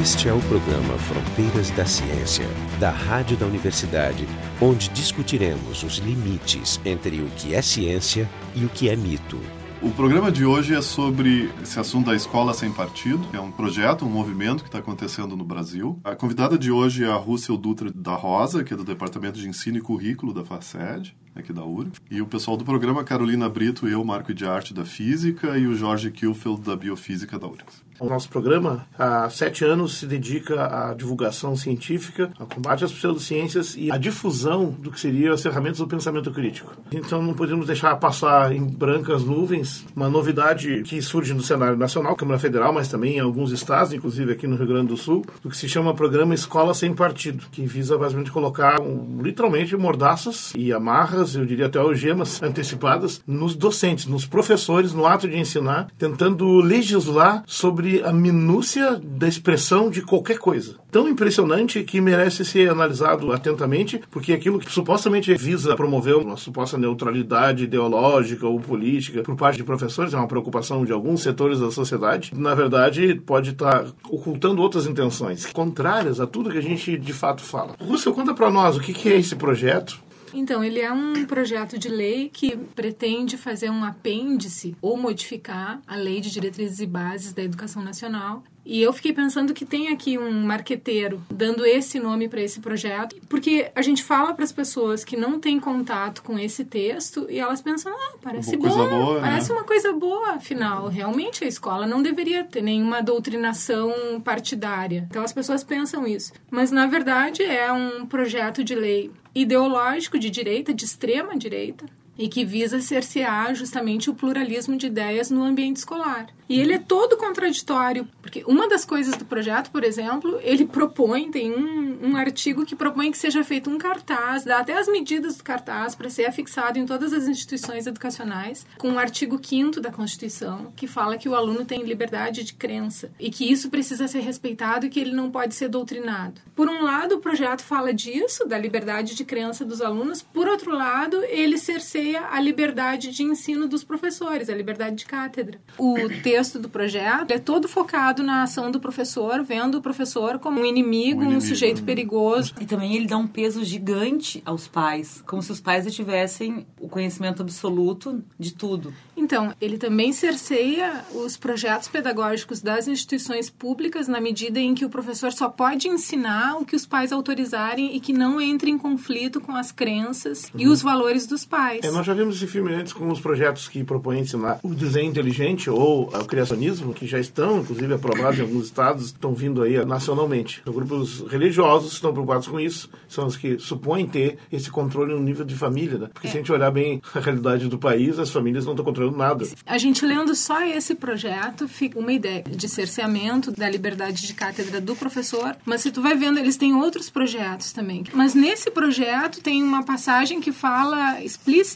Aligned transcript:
Este 0.00 0.30
é 0.30 0.32
o 0.32 0.40
programa 0.40 0.96
Fronteiras 0.96 1.70
da 1.72 1.84
Ciência, 1.84 2.46
da 2.78 2.88
Rádio 2.88 3.36
da 3.36 3.44
Universidade, 3.44 4.26
onde 4.58 4.88
discutiremos 4.88 5.82
os 5.82 5.98
limites 5.98 6.80
entre 6.86 7.20
o 7.20 7.26
que 7.36 7.54
é 7.54 7.60
ciência 7.60 8.26
e 8.54 8.64
o 8.64 8.70
que 8.70 8.88
é 8.88 8.96
mito. 8.96 9.38
O 9.82 9.90
programa 9.90 10.32
de 10.32 10.42
hoje 10.42 10.74
é 10.74 10.80
sobre 10.80 11.50
esse 11.62 11.78
assunto 11.78 12.06
da 12.06 12.16
escola 12.16 12.54
sem 12.54 12.72
partido, 12.72 13.28
que 13.28 13.36
é 13.36 13.40
um 13.42 13.50
projeto, 13.52 14.06
um 14.06 14.08
movimento 14.08 14.62
que 14.62 14.70
está 14.70 14.78
acontecendo 14.78 15.36
no 15.36 15.44
Brasil. 15.44 16.00
A 16.02 16.16
convidada 16.16 16.56
de 16.56 16.72
hoje 16.72 17.04
é 17.04 17.08
a 17.08 17.16
Rússia 17.16 17.54
Dutra 17.54 17.92
da 17.94 18.14
Rosa, 18.14 18.64
que 18.64 18.72
é 18.72 18.76
do 18.78 18.84
Departamento 18.84 19.38
de 19.38 19.46
Ensino 19.46 19.76
e 19.76 19.82
Currículo 19.82 20.32
da 20.32 20.42
FACED, 20.42 21.14
aqui 21.34 21.52
da 21.52 21.62
URG. 21.62 21.92
E 22.10 22.22
o 22.22 22.26
pessoal 22.26 22.56
do 22.56 22.64
programa, 22.64 23.04
Carolina 23.04 23.50
Brito, 23.50 23.86
eu, 23.86 24.02
Marco 24.02 24.32
de 24.32 24.46
Arte 24.46 24.72
da 24.72 24.86
Física 24.86 25.58
e 25.58 25.66
o 25.66 25.74
Jorge 25.74 26.10
Kilfeld 26.10 26.62
da 26.62 26.74
Biofísica 26.74 27.38
da 27.38 27.46
URGS. 27.46 27.89
O 28.00 28.08
nosso 28.08 28.30
programa, 28.30 28.86
há 28.98 29.28
sete 29.28 29.62
anos, 29.62 29.98
se 29.98 30.06
dedica 30.06 30.88
à 30.90 30.94
divulgação 30.94 31.54
científica, 31.54 32.30
ao 32.38 32.46
combate 32.46 32.82
às 32.82 32.90
pseudociências 32.90 33.76
e 33.76 33.92
à 33.92 33.98
difusão 33.98 34.70
do 34.70 34.90
que 34.90 34.98
seriam 34.98 35.34
as 35.34 35.42
ferramentas 35.42 35.78
do 35.78 35.86
pensamento 35.86 36.30
crítico. 36.30 36.74
Então 36.90 37.22
não 37.22 37.34
podemos 37.34 37.66
deixar 37.66 37.94
passar 37.96 38.52
em 38.52 38.64
brancas 38.64 39.22
nuvens 39.22 39.84
uma 39.94 40.08
novidade 40.08 40.82
que 40.82 41.02
surge 41.02 41.34
no 41.34 41.42
cenário 41.42 41.76
nacional, 41.76 42.16
Câmara 42.16 42.38
Federal, 42.38 42.72
mas 42.72 42.88
também 42.88 43.16
em 43.16 43.20
alguns 43.20 43.52
estados, 43.52 43.92
inclusive 43.92 44.32
aqui 44.32 44.46
no 44.46 44.56
Rio 44.56 44.68
Grande 44.68 44.88
do 44.88 44.96
Sul, 44.96 45.22
do 45.42 45.50
que 45.50 45.56
se 45.56 45.68
chama 45.68 45.92
Programa 45.92 46.34
Escola 46.34 46.72
Sem 46.72 46.94
Partido, 46.94 47.44
que 47.52 47.66
visa 47.66 47.98
basicamente 47.98 48.32
colocar 48.32 48.80
um, 48.80 49.20
literalmente 49.20 49.76
mordaças 49.76 50.54
e 50.56 50.72
amarras, 50.72 51.34
eu 51.34 51.44
diria 51.44 51.66
até 51.66 51.78
algemas 51.78 52.40
antecipadas, 52.42 53.22
nos 53.26 53.54
docentes, 53.54 54.06
nos 54.06 54.24
professores, 54.24 54.94
no 54.94 55.04
ato 55.04 55.28
de 55.28 55.36
ensinar, 55.36 55.88
tentando 55.98 56.60
legislar 56.62 57.42
sobre 57.46 57.89
sobre 57.90 58.02
a 58.04 58.12
minúcia 58.12 59.00
da 59.02 59.26
expressão 59.26 59.90
de 59.90 60.02
qualquer 60.02 60.38
coisa. 60.38 60.76
Tão 60.90 61.08
impressionante 61.08 61.82
que 61.82 62.00
merece 62.00 62.44
ser 62.44 62.70
analisado 62.70 63.32
atentamente, 63.32 64.00
porque 64.10 64.32
aquilo 64.32 64.60
que 64.60 64.70
supostamente 64.70 65.34
visa 65.34 65.74
promover 65.74 66.16
uma 66.16 66.36
suposta 66.36 66.78
neutralidade 66.78 67.64
ideológica 67.64 68.46
ou 68.46 68.60
política 68.60 69.22
por 69.22 69.36
parte 69.36 69.56
de 69.56 69.64
professores, 69.64 70.14
é 70.14 70.16
uma 70.16 70.28
preocupação 70.28 70.84
de 70.84 70.92
alguns 70.92 71.22
setores 71.22 71.58
da 71.58 71.70
sociedade, 71.70 72.32
na 72.36 72.54
verdade 72.54 73.14
pode 73.26 73.50
estar 73.50 73.86
ocultando 74.08 74.62
outras 74.62 74.86
intenções, 74.86 75.46
contrárias 75.46 76.20
a 76.20 76.26
tudo 76.26 76.50
que 76.50 76.58
a 76.58 76.62
gente 76.62 76.96
de 76.96 77.12
fato 77.12 77.42
fala. 77.42 77.74
Russell, 77.80 78.14
conta 78.14 78.34
para 78.34 78.50
nós 78.50 78.76
o 78.76 78.80
que 78.80 79.08
é 79.08 79.18
esse 79.18 79.34
projeto, 79.36 80.00
então, 80.32 80.62
ele 80.62 80.80
é 80.80 80.92
um 80.92 81.24
projeto 81.24 81.78
de 81.78 81.88
lei 81.88 82.30
que 82.32 82.56
pretende 82.56 83.36
fazer 83.36 83.70
um 83.70 83.84
apêndice 83.84 84.76
ou 84.80 84.96
modificar 84.96 85.80
a 85.86 85.96
Lei 85.96 86.20
de 86.20 86.30
Diretrizes 86.30 86.80
e 86.80 86.86
Bases 86.86 87.32
da 87.32 87.42
Educação 87.42 87.82
Nacional. 87.82 88.42
E 88.64 88.80
eu 88.82 88.92
fiquei 88.92 89.12
pensando 89.12 89.54
que 89.54 89.64
tem 89.64 89.88
aqui 89.88 90.18
um 90.18 90.42
marqueteiro 90.44 91.20
dando 91.30 91.64
esse 91.64 91.98
nome 91.98 92.28
para 92.28 92.42
esse 92.42 92.60
projeto, 92.60 93.16
porque 93.28 93.70
a 93.74 93.82
gente 93.82 94.04
fala 94.04 94.34
para 94.34 94.44
as 94.44 94.52
pessoas 94.52 95.02
que 95.02 95.16
não 95.16 95.40
têm 95.40 95.58
contato 95.58 96.22
com 96.22 96.38
esse 96.38 96.64
texto 96.64 97.26
e 97.28 97.38
elas 97.38 97.62
pensam, 97.62 97.92
ah, 97.92 98.14
parece 98.22 98.56
uma 98.56 98.68
boa, 98.68 98.88
boa 98.88 99.14
né? 99.14 99.20
parece 99.22 99.50
né? 99.50 99.56
uma 99.56 99.64
coisa 99.64 99.92
boa, 99.92 100.34
afinal, 100.34 100.88
realmente 100.88 101.42
a 101.42 101.48
escola 101.48 101.86
não 101.86 102.02
deveria 102.02 102.44
ter 102.44 102.62
nenhuma 102.62 103.02
doutrinação 103.02 104.20
partidária. 104.22 105.06
Então 105.10 105.24
as 105.24 105.32
pessoas 105.32 105.64
pensam 105.64 106.06
isso, 106.06 106.32
mas 106.50 106.70
na 106.70 106.86
verdade 106.86 107.42
é 107.42 107.72
um 107.72 108.06
projeto 108.06 108.62
de 108.62 108.74
lei 108.74 109.10
ideológico 109.34 110.18
de 110.18 110.30
direita, 110.30 110.74
de 110.74 110.84
extrema 110.84 111.36
direita, 111.36 111.86
e 112.18 112.28
que 112.28 112.44
visa 112.44 112.80
cercear 112.80 113.54
justamente 113.54 114.10
o 114.10 114.14
pluralismo 114.14 114.76
de 114.76 114.86
ideias 114.86 115.30
no 115.30 115.42
ambiente 115.42 115.76
escolar. 115.76 116.26
E 116.48 116.60
ele 116.60 116.72
é 116.72 116.78
todo 116.78 117.16
contraditório, 117.16 118.08
porque 118.20 118.42
uma 118.44 118.68
das 118.68 118.84
coisas 118.84 119.16
do 119.16 119.24
projeto, 119.24 119.70
por 119.70 119.84
exemplo, 119.84 120.38
ele 120.42 120.64
propõe, 120.64 121.30
tem 121.30 121.52
um, 121.52 122.08
um 122.08 122.16
artigo 122.16 122.66
que 122.66 122.74
propõe 122.74 123.12
que 123.12 123.18
seja 123.18 123.44
feito 123.44 123.70
um 123.70 123.78
cartaz, 123.78 124.42
dá 124.42 124.58
até 124.58 124.76
as 124.76 124.88
medidas 124.88 125.36
do 125.36 125.44
cartaz 125.44 125.94
para 125.94 126.10
ser 126.10 126.26
afixado 126.26 126.76
em 126.76 126.84
todas 126.84 127.12
as 127.12 127.28
instituições 127.28 127.86
educacionais, 127.86 128.66
com 128.78 128.90
o 128.90 128.98
artigo 128.98 129.40
5 129.40 129.80
da 129.80 129.92
Constituição, 129.92 130.72
que 130.74 130.88
fala 130.88 131.16
que 131.16 131.28
o 131.28 131.36
aluno 131.36 131.64
tem 131.64 131.84
liberdade 131.84 132.42
de 132.42 132.54
crença 132.54 133.12
e 133.20 133.30
que 133.30 133.50
isso 133.50 133.70
precisa 133.70 134.08
ser 134.08 134.20
respeitado 134.20 134.86
e 134.86 134.90
que 134.90 134.98
ele 134.98 135.12
não 135.12 135.30
pode 135.30 135.54
ser 135.54 135.68
doutrinado. 135.68 136.40
Por 136.56 136.68
um 136.68 136.82
lado, 136.82 137.14
o 137.14 137.20
projeto 137.20 137.62
fala 137.62 137.94
disso, 137.94 138.44
da 138.44 138.58
liberdade 138.58 139.14
de 139.14 139.24
crença 139.24 139.64
dos 139.64 139.80
alunos, 139.80 140.20
por 140.20 140.48
outro 140.48 140.74
lado, 140.74 141.22
ele 141.24 141.56
cerceia 141.56 141.99
a 142.16 142.40
liberdade 142.40 143.10
de 143.10 143.22
ensino 143.22 143.66
dos 143.68 143.84
professores, 143.84 144.48
a 144.48 144.54
liberdade 144.54 144.96
de 144.96 145.04
cátedra. 145.04 145.60
O 145.78 145.96
texto 146.22 146.50
texto 146.50 146.58
do 146.58 146.68
projeto 146.68 147.30
é 147.30 147.38
todo 147.38 147.68
focado 147.68 148.22
na 148.22 148.42
ação 148.42 148.70
do 148.70 148.80
professor, 148.80 149.42
vendo 149.42 149.78
o 149.78 149.82
professor 149.82 150.38
como 150.38 150.60
um 150.60 150.64
inimigo, 150.64 151.20
um, 151.20 151.24
inimigo, 151.24 151.36
um 151.36 151.40
sujeito 151.40 151.80
né? 151.80 151.86
perigoso. 151.86 152.54
E 152.60 152.66
também 152.66 152.96
ele 152.96 153.06
dá 153.06 153.16
um 153.16 153.26
peso 153.26 153.64
gigante 153.64 154.42
aos 154.44 154.66
pais, 154.66 155.22
como 155.26 155.42
se 155.42 155.52
os 155.52 155.60
pais 155.60 155.92
tivessem 155.94 156.66
o 156.80 156.88
conhecimento 156.88 157.42
absoluto 157.42 158.22
de 158.38 158.54
tudo. 158.54 158.92
Então, 159.16 159.54
ele 159.60 159.76
também 159.76 160.12
cerceia 160.12 161.04
os 161.14 161.36
projetos 161.36 161.88
pedagógicos 161.88 162.62
das 162.62 162.88
instituições 162.88 163.50
públicas 163.50 164.08
na 164.08 164.20
medida 164.20 164.58
em 164.58 164.74
que 164.74 164.84
o 164.84 164.88
professor 164.88 165.32
só 165.32 165.48
pode 165.48 165.88
ensinar 165.88 166.56
o 166.56 166.64
que 166.64 166.74
os 166.74 166.86
pais 166.86 167.12
autorizarem 167.12 167.94
e 167.94 168.00
que 168.00 168.12
não 168.12 168.40
entre 168.40 168.70
em 168.70 168.78
conflito 168.78 169.40
com 169.40 169.54
as 169.54 169.70
crenças 169.70 170.44
uhum. 170.44 170.60
e 170.60 170.68
os 170.68 170.80
valores 170.80 171.26
dos 171.26 171.44
pais. 171.44 171.84
É, 171.84 171.89
nós 171.92 172.06
já 172.06 172.14
vimos 172.14 172.36
esse 172.36 172.46
filme 172.46 172.72
antes 172.72 172.92
com 172.92 173.08
os 173.10 173.20
projetos 173.20 173.68
que 173.68 173.82
propõem 173.84 174.20
ensinar 174.20 174.60
o 174.62 174.74
desenho 174.74 175.10
inteligente 175.10 175.68
ou 175.70 176.08
o 176.08 176.24
criacionismo, 176.24 176.92
que 176.92 177.06
já 177.06 177.18
estão, 177.18 177.60
inclusive, 177.60 177.94
aprovados 177.94 178.38
em 178.38 178.42
alguns 178.42 178.66
estados, 178.66 179.06
estão 179.06 179.34
vindo 179.34 179.62
aí 179.62 179.84
nacionalmente. 179.84 180.62
Os 180.66 180.74
grupos 180.74 181.24
religiosos 181.30 181.92
estão 181.92 182.12
preocupados 182.12 182.46
com 182.46 182.58
isso, 182.58 182.90
são 183.08 183.26
os 183.26 183.36
que 183.36 183.58
supõem 183.58 184.06
ter 184.06 184.38
esse 184.52 184.70
controle 184.70 185.14
no 185.14 185.20
nível 185.20 185.44
de 185.44 185.54
família, 185.54 185.98
né? 185.98 186.08
Porque 186.12 186.26
é. 186.26 186.30
se 186.30 186.36
a 186.36 186.40
gente 186.40 186.52
olhar 186.52 186.70
bem 186.70 187.00
a 187.14 187.20
realidade 187.20 187.68
do 187.68 187.78
país, 187.78 188.18
as 188.18 188.30
famílias 188.30 188.64
não 188.64 188.72
estão 188.72 188.84
controlando 188.84 189.16
nada. 189.16 189.46
A 189.66 189.78
gente 189.78 190.04
lendo 190.04 190.34
só 190.34 190.64
esse 190.66 190.94
projeto, 190.94 191.68
fica 191.68 191.98
uma 191.98 192.12
ideia 192.12 192.42
de 192.42 192.68
cerceamento 192.68 193.50
da 193.52 193.68
liberdade 193.68 194.26
de 194.26 194.34
cátedra 194.34 194.80
do 194.80 194.94
professor, 194.96 195.56
mas 195.64 195.80
se 195.82 195.90
tu 195.90 196.02
vai 196.02 196.16
vendo, 196.16 196.38
eles 196.38 196.56
têm 196.56 196.74
outros 196.74 197.10
projetos 197.10 197.72
também. 197.72 198.04
Mas 198.12 198.34
nesse 198.34 198.70
projeto 198.70 199.40
tem 199.40 199.62
uma 199.62 199.84
passagem 199.84 200.40
que 200.40 200.52
fala 200.52 201.22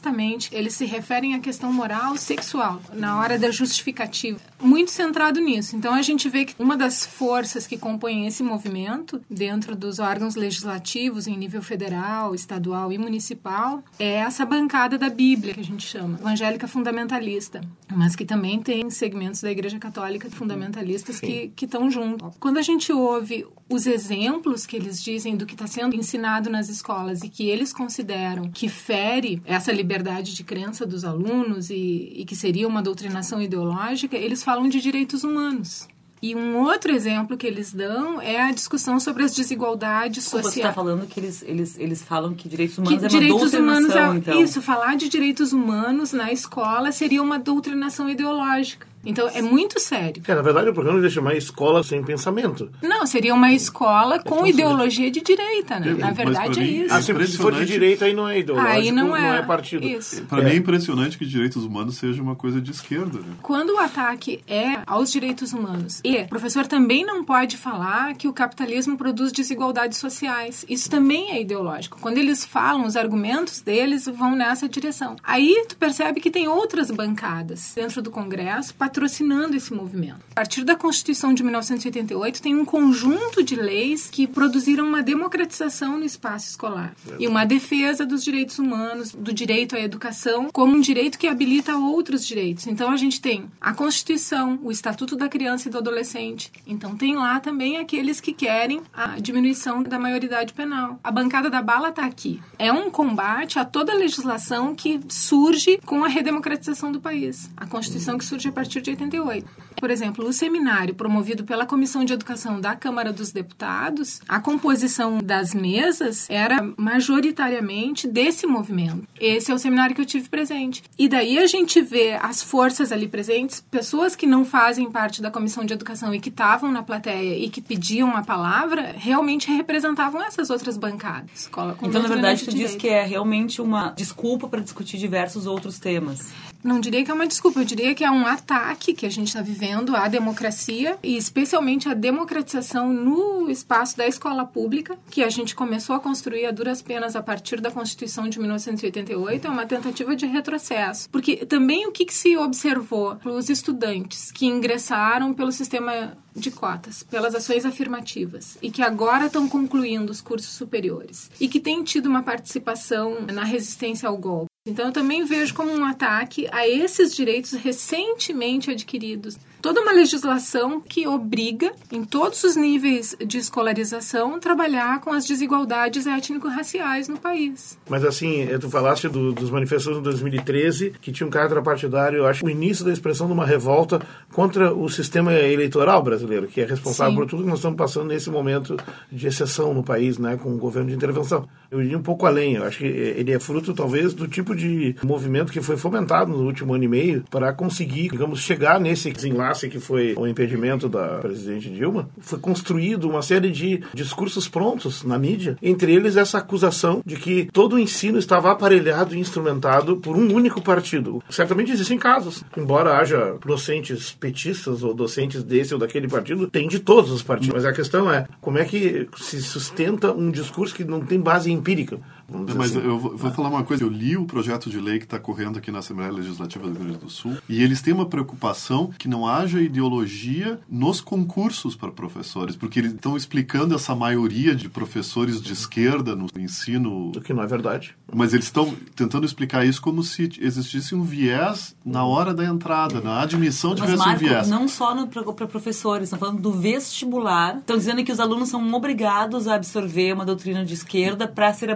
explicitamente, 0.05 0.51
eles 0.53 0.75
se 0.75 0.85
referem 0.85 1.35
à 1.35 1.39
questão 1.39 1.73
moral 1.73 2.17
sexual, 2.17 2.81
na 2.93 3.19
hora 3.19 3.39
da 3.39 3.51
justificativa 3.51 4.39
muito 4.65 4.91
centrado 4.91 5.41
nisso. 5.41 5.77
Então 5.77 5.93
a 5.95 6.03
gente 6.03 6.29
vê 6.29 6.45
que 6.45 6.55
uma 6.59 6.77
das 6.77 7.05
forças 7.05 7.67
que 7.67 7.77
compõem 7.77 8.27
esse 8.27 8.43
movimento 8.43 9.21
dentro 9.29 9.77
dos 9.77 9.99
órgãos 9.99 10.35
legislativos 10.35 11.27
em 11.27 11.37
nível 11.37 11.63
federal, 11.63 12.35
estadual 12.35 12.93
e 12.93 12.99
municipal 12.99 13.85
é 13.99 14.15
essa 14.15 14.45
bancada 14.47 14.97
da 14.97 15.11
Bíblia 15.11 15.55
que 15.55 15.61
a 15.61 15.65
gente 15.65 15.87
chama, 15.87 16.19
evangélica 16.19 16.67
fundamentalista, 16.67 17.61
mas 17.95 18.17
que 18.17 18.25
também 18.25 18.61
tem 18.63 18.89
segmentos 18.91 19.43
da 19.43 19.51
Igreja 19.51 19.79
Católica 19.79 20.31
fundamentalistas 20.31 21.17
Sim. 21.17 21.53
que 21.55 21.65
estão 21.65 21.91
junto. 21.91 22.33
Quando 22.41 22.59
a 22.59 22.63
gente 22.63 22.93
ouve 22.93 23.47
os 23.69 23.87
exemplos 23.87 24.67
que 24.67 24.77
eles 24.77 25.03
dizem 25.03 25.37
do 25.37 25.47
que 25.47 25.55
está 25.55 25.67
sendo 25.67 25.95
ensinado 25.95 26.49
nas 26.49 26.69
escolas 26.69 27.23
e 27.23 27.29
que 27.29 27.49
eles 27.49 27.73
consideram 27.73 28.51
que 28.51 28.69
fere 28.69 29.43
essa 29.45 29.73
liberdade 29.73 29.94
de 30.03 30.45
crença 30.45 30.87
dos 30.87 31.05
alunos 31.05 31.71
e, 31.71 32.13
e 32.17 32.25
que 32.25 32.35
seria 32.35 32.67
uma 32.67 32.83
doutrinação 32.83 33.41
ideológica, 33.41 34.17
eles 34.17 34.43
falam 34.43 34.69
de 34.69 34.81
direitos 34.81 35.25
humanos. 35.25 35.89
E 36.23 36.35
um 36.35 36.57
outro 36.57 36.91
exemplo 36.91 37.37
que 37.37 37.47
eles 37.47 37.71
dão 37.71 38.19
é 38.19 38.41
a 38.41 38.51
discussão 38.51 38.99
sobre 38.99 39.25
as 39.25 39.35
desigualdades 39.35 40.25
sociais. 40.25 40.55
Você 40.55 40.61
está 40.61 40.73
falando 40.73 41.07
que 41.07 41.21
eles, 41.21 41.43
eles, 41.43 41.79
eles 41.79 42.03
falam 42.03 42.33
que 42.33 42.49
direitos 42.49 42.79
humanos 42.79 42.99
que 42.99 43.05
é 43.05 43.09
direitos 43.09 43.43
uma 43.43 43.51
doutrinação, 43.51 43.91
humanos 43.93 44.17
é, 44.17 44.19
então. 44.31 44.43
Isso, 44.43 44.63
falar 44.63 44.97
de 44.97 45.09
direitos 45.11 45.53
humanos 45.53 46.13
na 46.13 46.33
escola 46.33 46.93
seria 46.93 47.23
uma 47.23 47.39
doutrinação 47.39 48.09
ideológica. 48.09 48.87
Então 49.05 49.29
é 49.29 49.43
muito 49.43 49.79
sério. 49.81 50.23
É, 50.27 50.35
na 50.35 50.43
verdade, 50.43 50.71
o 50.71 50.75
programa 50.75 50.99
devia 50.99 51.15
chamar 51.15 51.35
Escola 51.35 51.83
Sem 51.83 52.03
Pensamento. 52.03 52.71
Não, 52.83 53.07
seria 53.07 53.35
uma 53.35 53.53
escola 53.53 54.19
com 54.19 54.47
ideologia 54.47 55.11
de 55.11 55.21
direita, 55.21 55.79
né? 55.79 55.95
Na 55.95 56.13
verdade 56.13 56.61
é 56.61 56.65
isso. 56.65 56.95
Ah, 56.95 57.03
se 57.03 57.39
for 57.39 57.53
de 57.55 57.65
direita, 57.65 58.05
aí 58.05 58.15
não 58.15 58.29
é 58.29 58.39
ideológico, 58.39 58.73
aí 58.73 58.91
não 58.91 59.17
é, 59.17 59.21
não 59.21 59.35
é 59.35 59.43
partido. 59.43 59.87
Para 60.29 60.43
é. 60.43 60.45
mim 60.45 60.51
é 60.51 60.57
impressionante 60.57 61.19
que 61.19 61.27
direitos 61.27 61.65
humanos 61.65 61.97
seja 61.97 62.23
uma 62.23 62.37
coisa 62.37 62.61
de 62.61 62.71
esquerda. 62.71 63.19
Né? 63.19 63.35
Quando 63.43 63.75
o 63.75 63.79
ataque 63.79 64.43
é 64.47 64.79
aos 64.87 65.11
direitos 65.11 65.53
humanos 65.53 66.01
e 66.05 66.17
o 66.17 66.29
professor 66.29 66.67
também 66.67 67.05
não 67.05 67.25
pode 67.25 67.57
falar 67.57 68.15
que 68.15 68.29
o 68.29 68.33
capitalismo 68.33 68.97
produz 68.97 69.33
desigualdades 69.33 69.99
sociais. 69.99 70.65
Isso 70.69 70.91
também 70.91 71.33
é 71.33 71.41
ideológico. 71.41 71.99
Quando 72.01 72.19
eles 72.19 72.45
falam, 72.45 72.87
os 72.87 72.97
argumentos 72.97 73.61
deles 73.61 74.07
vão 74.07 74.35
nessa 74.35 74.69
direção. 74.69 75.17
Aí 75.23 75.65
tu 75.69 75.77
percebe 75.77 76.21
que 76.21 76.31
tem 76.31 76.49
outras 76.49 76.91
bancadas 76.91 77.73
dentro 77.75 78.03
do 78.03 78.11
Congresso 78.11 78.75
patrocinando 78.95 79.57
esse 79.57 79.75
movimento. 79.75 80.21
A 80.31 80.35
partir 80.37 80.63
da 80.63 80.77
Constituição 80.77 81.35
de 81.35 81.43
1988, 81.43 82.41
tem 82.41 82.55
um 82.55 82.65
conjunto 82.65 83.43
de 83.43 83.57
leis 83.57 84.09
que 84.09 84.25
produziram 84.25 84.87
uma 84.87 85.03
democratização 85.03 85.99
no 85.99 86.05
espaço 86.05 86.51
escolar 86.51 86.95
e 87.19 87.27
uma 87.27 87.45
defesa 87.45 88.07
dos 88.07 88.23
direitos 88.23 88.61
humanos, 88.61 89.13
do 89.13 89.33
direito 89.33 89.75
à 89.75 89.81
educação, 89.81 90.49
como 90.53 90.77
um 90.77 90.81
direito 90.81 91.19
que 91.19 91.27
habilita 91.27 91.77
outros 91.77 92.25
direitos. 92.25 92.69
Então, 92.69 92.91
a 92.91 92.97
gente 92.97 93.21
tem 93.21 93.51
a 93.61 93.75
Constituição, 93.75 94.61
o 94.63 94.71
Estatuto 94.71 95.17
da 95.17 95.29
Criança 95.29 95.69
e 95.69 95.73
do 95.73 95.79
Adolescente. 95.79 96.53
Então 96.65 96.97
tem 96.97 97.17
lá 97.17 97.41
também 97.41 97.79
aqueles 97.79 98.21
que 98.21 98.33
querem 98.33 98.81
a 98.93 99.19
diminuição 99.19 99.83
da 99.83 99.99
maioridade 99.99 100.53
penal. 100.53 101.01
A 101.03 101.11
bancada 101.11 101.51
da 101.51 101.61
bala 101.61 101.89
está 101.89 102.05
aqui. 102.05 102.41
É 102.59 102.73
um 102.73 102.91
combate 102.91 103.59
a 103.59 103.65
toda 103.65 103.93
a 103.93 103.97
legislação 103.97 104.75
que 104.75 105.01
surge 105.09 105.81
com 105.85 106.05
a 106.05 106.09
redemocratização 106.09 106.93
do 106.93 107.01
país. 107.01 107.51
A 107.57 107.67
Constituição 107.67 108.17
que 108.19 108.25
surge 108.25 108.49
a 108.49 108.53
partir 108.53 108.84
de 108.85 108.91
88. 108.91 109.65
Por 109.77 109.91
exemplo, 109.91 110.27
o 110.27 110.33
seminário 110.33 110.95
promovido 110.95 111.45
pela 111.45 111.67
Comissão 111.67 112.05
de 112.05 112.13
Educação 112.13 112.61
da 112.61 112.77
Câmara 112.77 113.13
dos 113.13 113.33
Deputados, 113.33 114.21
a 114.29 114.39
composição 114.39 115.19
das 115.19 115.53
mesas 115.53 116.29
era 116.31 116.67
majoritariamente 116.77 118.07
desse 118.07 118.47
movimento. 118.47 119.07
Esse 119.21 119.51
é 119.51 119.55
o 119.55 119.59
seminário 119.59 119.95
que 119.95 120.01
eu 120.01 120.07
tive 120.07 120.29
presente. 120.29 120.83
E 120.99 121.09
daí 121.09 121.39
a 121.39 121.47
gente 121.47 121.81
vê 121.81 122.13
as 122.15 122.43
forças 122.43 122.93
ali 122.93 123.09
presentes, 123.09 123.61
pessoas 123.61 124.15
que 124.15 124.27
não 124.27 124.45
fazem 124.45 124.91
parte 124.91 125.21
da 125.21 125.31
Comissão 125.31 125.65
de 125.65 125.75
Educação 125.75 126.15
e 126.15 126.21
que 126.21 126.29
estavam 126.29 126.71
na 126.71 126.83
plateia 126.83 127.37
e 127.37 127.51
que 127.51 127.61
pediam 127.61 128.17
a 128.17 128.23
palavra, 128.23 128.95
realmente 128.97 129.51
representavam 129.51 130.23
essas 130.23 130.51
outras 130.51 130.77
bancadas. 130.77 131.51
Então, 131.83 132.03
na 132.03 132.09
verdade, 132.09 132.45
tu 132.45 132.51
direito. 132.51 132.71
diz 132.71 132.77
que 132.81 132.89
é 132.89 133.05
realmente 133.05 133.61
uma 133.61 133.91
desculpa 133.91 134.49
para 134.49 134.61
discutir 134.61 134.99
diversos 134.99 135.47
outros 135.47 135.79
temas. 135.79 136.33
Não 136.63 136.81
diria 136.81 137.05
que 137.05 137.11
é 137.11 137.15
uma 137.15 137.27
desculpa, 137.27 137.61
eu 137.61 137.65
diria 137.65 137.95
que 137.95 138.03
é 138.03 138.11
um 138.11 138.27
ataque 138.27 138.74
que 138.77 139.07
a 139.07 139.11
gente 139.11 139.29
está 139.29 139.43
vivendo 139.43 139.95
à 139.95 140.09
democracia 140.09 140.99
e 141.03 141.17
especialmente 141.17 141.89
à 141.89 141.95
democratização 141.95 142.93
no 142.93 143.51
espaço 143.51 143.97
da 143.97 144.07
escola 144.07 144.45
pública, 144.45 144.99
que 145.11 145.23
a 145.23 145.29
gente 145.29 145.55
começou 145.55 145.95
a 145.97 146.01
construir 146.01 146.47
a 146.47 146.51
duras 146.51 146.83
penas 146.83 147.17
a 147.17 147.23
partir 147.23 147.61
da 147.61 147.71
Constituição 147.71 148.29
de 148.29 148.39
1988, 148.39 149.47
é 149.47 149.51
uma 149.51 149.67
tentativa 149.67 150.17
de 150.17 150.27
retrocesso. 150.27 151.09
Porque 151.11 151.45
também 151.47 151.87
o 151.87 151.93
que, 151.93 152.05
que 152.05 152.15
se 152.15 152.37
observou 152.37 153.19
os 153.25 153.49
estudantes 153.49 154.33
que 154.33 154.47
ingressaram 154.47 155.33
pelo 155.35 155.53
sistema 155.53 156.17
de 156.35 156.51
cotas, 156.51 157.03
pelas 157.03 157.35
ações 157.35 157.65
afirmativas, 157.65 158.59
e 158.61 158.71
que 158.71 158.83
agora 158.83 159.27
estão 159.27 159.49
concluindo 159.49 160.11
os 160.11 160.21
cursos 160.21 160.53
superiores, 160.53 161.31
e 161.41 161.49
que 161.49 161.61
têm 161.61 161.85
tido 161.85 162.07
uma 162.07 162.23
participação 162.23 163.23
na 163.33 163.45
resistência 163.45 164.09
ao 164.09 164.17
golpe. 164.17 164.49
Então, 164.67 164.87
eu 164.87 164.93
também 164.93 165.25
vejo 165.25 165.55
como 165.55 165.71
um 165.71 165.85
ataque 165.85 166.49
a 166.51 166.67
esses 166.67 167.15
direitos 167.15 167.53
recentemente 167.53 168.71
adquiridos. 168.71 169.37
Toda 169.65 169.81
uma 169.81 169.93
legislação 169.93 170.79
que 170.79 171.09
obriga, 171.09 171.73
em 171.91 172.05
todos 172.05 172.45
os 172.45 172.55
níveis 172.55 173.17
de 173.27 173.39
escolarização, 173.39 174.39
trabalhar 174.39 175.01
com 175.01 175.11
as 175.11 175.25
desigualdades 175.25 176.07
étnico-raciais 176.07 177.09
no 177.09 177.17
país. 177.17 177.79
Mas, 177.89 178.05
assim, 178.05 178.47
tu 178.61 178.69
falaste 178.69 179.09
do, 179.09 179.33
dos 179.33 179.49
manifestações 179.49 179.97
de 179.97 180.03
2013, 180.03 180.93
que 181.01 181.11
tinha 181.11 181.27
um 181.27 181.31
caráter 181.31 181.63
partidário, 181.63 182.19
eu 182.19 182.27
acho, 182.27 182.45
o 182.45 182.51
início 182.51 182.85
da 182.85 182.93
expressão 182.93 183.27
de 183.27 183.33
uma 183.33 183.47
revolta 183.47 184.03
contra 184.35 184.71
o 184.71 184.87
sistema 184.91 185.33
eleitoral 185.33 186.03
brasileiro, 186.03 186.47
que 186.47 186.61
é 186.61 186.67
responsável 186.67 187.15
Sim. 187.15 187.19
por 187.21 187.27
tudo 187.27 187.45
que 187.45 187.49
nós 187.49 187.59
estamos 187.61 187.79
passando 187.79 188.09
nesse 188.09 188.29
momento 188.29 188.77
de 189.11 189.27
exceção 189.27 189.73
no 189.73 189.83
país, 189.83 190.19
né, 190.19 190.37
com 190.37 190.53
o 190.53 190.59
governo 190.59 190.91
de 190.91 190.95
intervenção. 190.95 191.49
Eu 191.71 191.81
iria 191.83 191.97
um 191.97 192.03
pouco 192.03 192.27
além, 192.27 192.57
eu 192.57 192.65
acho 192.65 192.81
que 192.81 192.85
ele 192.85 193.33
é 193.33 193.41
fruto, 193.41 193.73
talvez, 193.73 194.13
do 194.13 194.29
tipo 194.29 194.55
de 194.55 194.95
movimento 195.03 195.51
que 195.51 195.63
foi 195.63 195.79
fomentado 195.79 196.31
no 196.31 196.45
último 196.45 196.75
ano 196.75 196.85
e 196.85 196.89
meio 196.89 197.25
para 197.31 197.51
conseguir, 197.55 198.11
digamos, 198.11 198.41
chegar 198.41 198.79
nesse 198.79 199.11
desenlace 199.11 199.54
que 199.69 199.79
foi 199.79 200.15
o 200.17 200.27
impedimento 200.27 200.89
da 200.89 201.19
presidente 201.19 201.71
Dilma. 201.71 202.09
Foi 202.21 202.39
construído 202.39 203.09
uma 203.09 203.23
série 203.23 203.51
de 203.51 203.83
discursos 203.95 204.49
prontos 204.49 205.03
na 205.05 205.19
mídia, 205.19 205.57
entre 205.63 205.95
eles 205.95 206.17
essa 206.17 206.39
acusação 206.39 207.03
de 207.05 207.17
que 207.17 207.49
todo 207.53 207.75
o 207.75 207.79
ensino 207.79 208.19
estava 208.19 208.51
aparelhado 208.51 209.15
e 209.15 209.19
instrumentado 209.19 209.97
por 209.97 210.17
um 210.17 210.33
único 210.33 210.61
partido. 210.61 211.23
Certamente 211.29 211.73
existem 211.73 211.99
casos, 211.99 212.43
embora 212.57 212.99
haja 212.99 213.37
docentes 213.45 214.13
petistas 214.13 214.83
ou 214.83 214.95
docentes 214.95 215.43
desse 215.43 215.75
ou 215.75 215.81
daquele 215.81 216.09
partido, 216.09 216.49
tem 216.49 216.69
de 216.69 216.79
todos 216.79 217.11
os 217.11 217.23
partidos. 217.23 217.55
Mas 217.55 217.65
a 217.65 217.73
questão 217.73 218.11
é 218.11 218.27
como 218.41 218.59
é 218.59 218.65
que 218.65 219.09
se 219.17 219.41
sustenta 219.43 220.13
um 220.13 220.31
discurso 220.31 220.75
que 220.75 220.85
não 220.85 221.01
tem 221.01 221.21
base 221.21 221.51
empírica. 221.51 221.99
Mas 222.29 222.77
assim. 222.77 222.87
eu 222.87 222.99
vou, 222.99 223.17
vou, 223.17 223.31
falar 223.31 223.49
uma 223.49 223.65
coisa. 223.65 223.85
Eu 223.85 223.89
li 223.89 224.17
o 224.17 224.25
projeto 224.25 224.71
de 224.71 224.81
lei 224.81 224.99
que 224.99 225.05
está 225.05 225.19
correndo 225.19 225.59
aqui 225.59 225.71
na 225.71 225.79
Assembleia 225.79 226.11
Legislativa 226.11 226.65
do 226.67 226.75
Rio 226.75 226.85
Grande 226.85 226.99
do 226.99 227.11
Sul 227.11 227.37
e 227.49 227.63
eles 227.63 227.83
têm 227.83 227.95
uma 227.95 228.07
preocupação 228.07 228.91
que 228.99 229.09
não 229.09 229.27
haja 229.27 229.61
ideologia 229.61 230.61
nos 230.69 231.01
concursos 231.01 231.77
para 231.77 231.91
professores, 231.91 232.57
porque 232.57 232.79
eles 232.79 232.93
estão 232.93 233.17
explicando 233.17 233.75
essa 233.75 233.95
maioria 233.95 234.55
de 234.55 234.69
professores 234.69 235.41
de 235.41 235.53
esquerda 235.53 236.17
no 236.17 236.27
ensino. 236.39 237.13
O 237.15 237.21
que 237.21 237.33
não 237.33 237.43
é 237.43 237.47
verdade. 237.47 237.95
Mas 238.13 238.33
eles 238.33 238.47
estão 238.47 238.75
tentando 238.95 239.27
explicar 239.27 239.67
isso 239.67 239.81
como 239.81 240.03
se 240.03 240.31
existisse 240.41 240.95
um 240.95 241.03
viés 241.03 241.75
na 241.85 242.05
hora 242.05 242.33
da 242.33 242.45
entrada, 242.45 243.01
na 243.01 243.23
admissão 243.23 243.75
tivesse 243.75 243.97
Mas, 243.97 244.07
Marco, 244.07 244.25
um 244.25 244.29
viés. 244.29 244.49
Não 244.49 244.69
só 244.69 244.95
para 245.07 245.47
professores, 245.47 246.05
estão 246.05 246.19
falando 246.19 246.41
do 246.41 246.53
vestibular. 246.53 247.59
Estão 247.59 247.77
dizendo 247.77 248.05
que 248.05 248.13
os 248.13 248.21
alunos 248.21 248.49
são 248.49 248.73
obrigados 248.73 249.49
a 249.49 249.55
absorver 249.55 250.13
uma 250.13 250.25
doutrina 250.25 250.65
de 250.65 250.75
esquerda 250.75 251.27
para 251.27 251.53
ser 251.53 251.71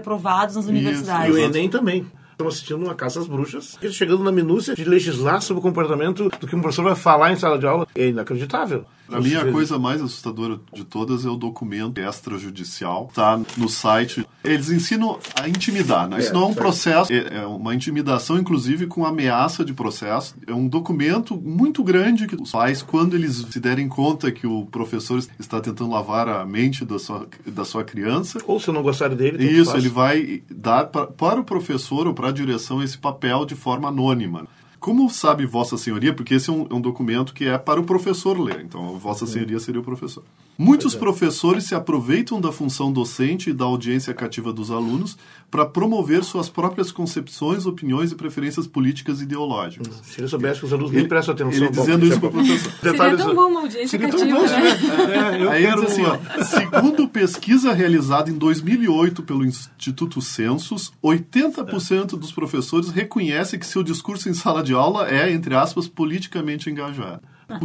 nas 0.56 0.66
universidades. 0.66 1.30
Isso. 1.30 1.38
E 1.38 1.42
o 1.42 1.44
Enem 1.44 1.68
também. 1.68 2.06
Estamos 2.32 2.54
assistindo 2.54 2.84
uma 2.84 2.94
caça 2.94 3.18
às 3.18 3.26
bruxas, 3.26 3.76
chegando 3.90 4.22
na 4.22 4.30
minúcia 4.30 4.74
de 4.74 4.84
legislar 4.84 5.42
sobre 5.42 5.58
o 5.58 5.62
comportamento 5.62 6.28
do 6.28 6.46
que 6.46 6.54
um 6.54 6.60
professor 6.60 6.84
vai 6.84 6.94
falar 6.94 7.32
em 7.32 7.36
sala 7.36 7.58
de 7.58 7.66
aula. 7.66 7.86
É 7.96 8.06
inacreditável. 8.06 8.84
Para 9.08 9.20
mim, 9.20 9.34
a 9.34 9.50
coisa 9.50 9.78
mais 9.78 10.02
assustadora 10.02 10.60
de 10.72 10.84
todas 10.84 11.24
é 11.24 11.28
o 11.28 11.36
documento 11.36 11.98
extrajudicial. 11.98 13.06
Está 13.08 13.40
no 13.56 13.68
site. 13.68 14.26
Eles 14.44 14.70
ensinam 14.70 15.18
a 15.34 15.48
intimidar, 15.48 16.08
né? 16.08 16.18
Isso 16.18 16.30
é, 16.30 16.32
não 16.32 16.42
é 16.42 16.46
um 16.46 16.54
processo, 16.54 17.12
é 17.12 17.46
uma 17.46 17.74
intimidação, 17.74 18.38
inclusive, 18.38 18.86
com 18.86 19.04
ameaça 19.04 19.64
de 19.64 19.72
processo. 19.72 20.34
É 20.46 20.52
um 20.52 20.68
documento 20.68 21.36
muito 21.36 21.82
grande 21.82 22.26
que 22.26 22.36
os 22.36 22.52
pais, 22.52 22.82
quando 22.82 23.14
eles 23.14 23.36
se 23.50 23.60
derem 23.60 23.88
conta 23.88 24.30
que 24.30 24.46
o 24.46 24.66
professor 24.66 25.22
está 25.38 25.60
tentando 25.60 25.90
lavar 25.90 26.28
a 26.28 26.44
mente 26.44 26.84
da 26.84 26.98
sua, 26.98 27.26
da 27.46 27.64
sua 27.64 27.84
criança. 27.84 28.38
Ou 28.46 28.60
se 28.60 28.70
não 28.70 28.82
gostar 28.82 29.14
dele, 29.14 29.44
Isso, 29.44 29.76
ele 29.76 29.88
vai 29.88 30.42
dar 30.50 30.84
pra, 30.86 31.06
para 31.06 31.40
o 31.40 31.44
professor 31.44 32.06
ou 32.06 32.14
para 32.14 32.28
a 32.28 32.32
direção 32.32 32.82
esse 32.82 32.98
papel 32.98 33.44
de 33.44 33.54
forma 33.54 33.88
anônima. 33.88 34.46
Como 34.80 35.10
sabe 35.10 35.44
Vossa 35.44 35.76
Senhoria, 35.76 36.14
porque 36.14 36.34
esse 36.34 36.50
é 36.50 36.52
um, 36.52 36.66
é 36.70 36.74
um, 36.74 36.80
documento 36.80 37.34
que 37.34 37.44
é 37.44 37.58
para 37.58 37.80
o 37.80 37.84
professor 37.84 38.38
ler, 38.38 38.60
então 38.60 38.98
Vossa 38.98 39.26
Senhoria 39.26 39.58
seria 39.58 39.80
o 39.80 39.84
professor. 39.84 40.22
Muitos 40.60 40.96
é. 40.96 40.98
professores 40.98 41.64
se 41.64 41.74
aproveitam 41.76 42.40
da 42.40 42.50
função 42.50 42.92
docente 42.92 43.50
e 43.50 43.52
da 43.52 43.64
audiência 43.64 44.12
cativa 44.12 44.52
dos 44.52 44.72
alunos 44.72 45.16
para 45.48 45.64
promover 45.64 46.24
suas 46.24 46.48
próprias 46.48 46.90
concepções, 46.90 47.64
opiniões 47.64 48.10
e 48.10 48.16
preferências 48.16 48.66
políticas 48.66 49.20
e 49.20 49.22
ideológicas. 49.22 50.02
Se 50.02 50.20
ele 50.20 50.26
soubesse 50.26 50.58
que 50.58 50.66
os 50.66 50.72
alunos 50.72 50.90
nem 50.90 51.06
prestam 51.06 51.32
atenção. 51.32 51.52
Ele 51.52 51.70
dizendo 51.70 52.04
isso 52.04 52.18
para 52.18 52.28
o 52.28 52.32
professor. 52.32 52.72
Seria 52.80 53.16
tão 53.16 53.34
bom 53.36 53.46
uma 53.46 53.60
audiência 53.60 53.98
cativa, 54.00 54.24
bom, 54.24 54.46
né? 54.46 55.38
É, 55.38 55.42
é 55.44 55.48
Aí 55.48 55.64
ele 55.64 55.76
diz 55.76 55.84
assim, 55.92 56.02
ó, 56.02 56.42
segundo 56.42 57.08
pesquisa 57.08 57.72
realizada 57.72 58.28
em 58.28 58.34
2008 58.34 59.22
pelo 59.22 59.44
Instituto 59.46 60.20
Census, 60.20 60.92
80% 61.02 62.18
dos 62.18 62.32
professores 62.32 62.90
reconhecem 62.90 63.60
que 63.60 63.66
seu 63.66 63.84
discurso 63.84 64.28
em 64.28 64.34
sala 64.34 64.60
de 64.64 64.74
aula 64.74 65.08
é, 65.08 65.30
entre 65.30 65.54
aspas, 65.54 65.86
politicamente 65.86 66.68
engajado. 66.68 67.22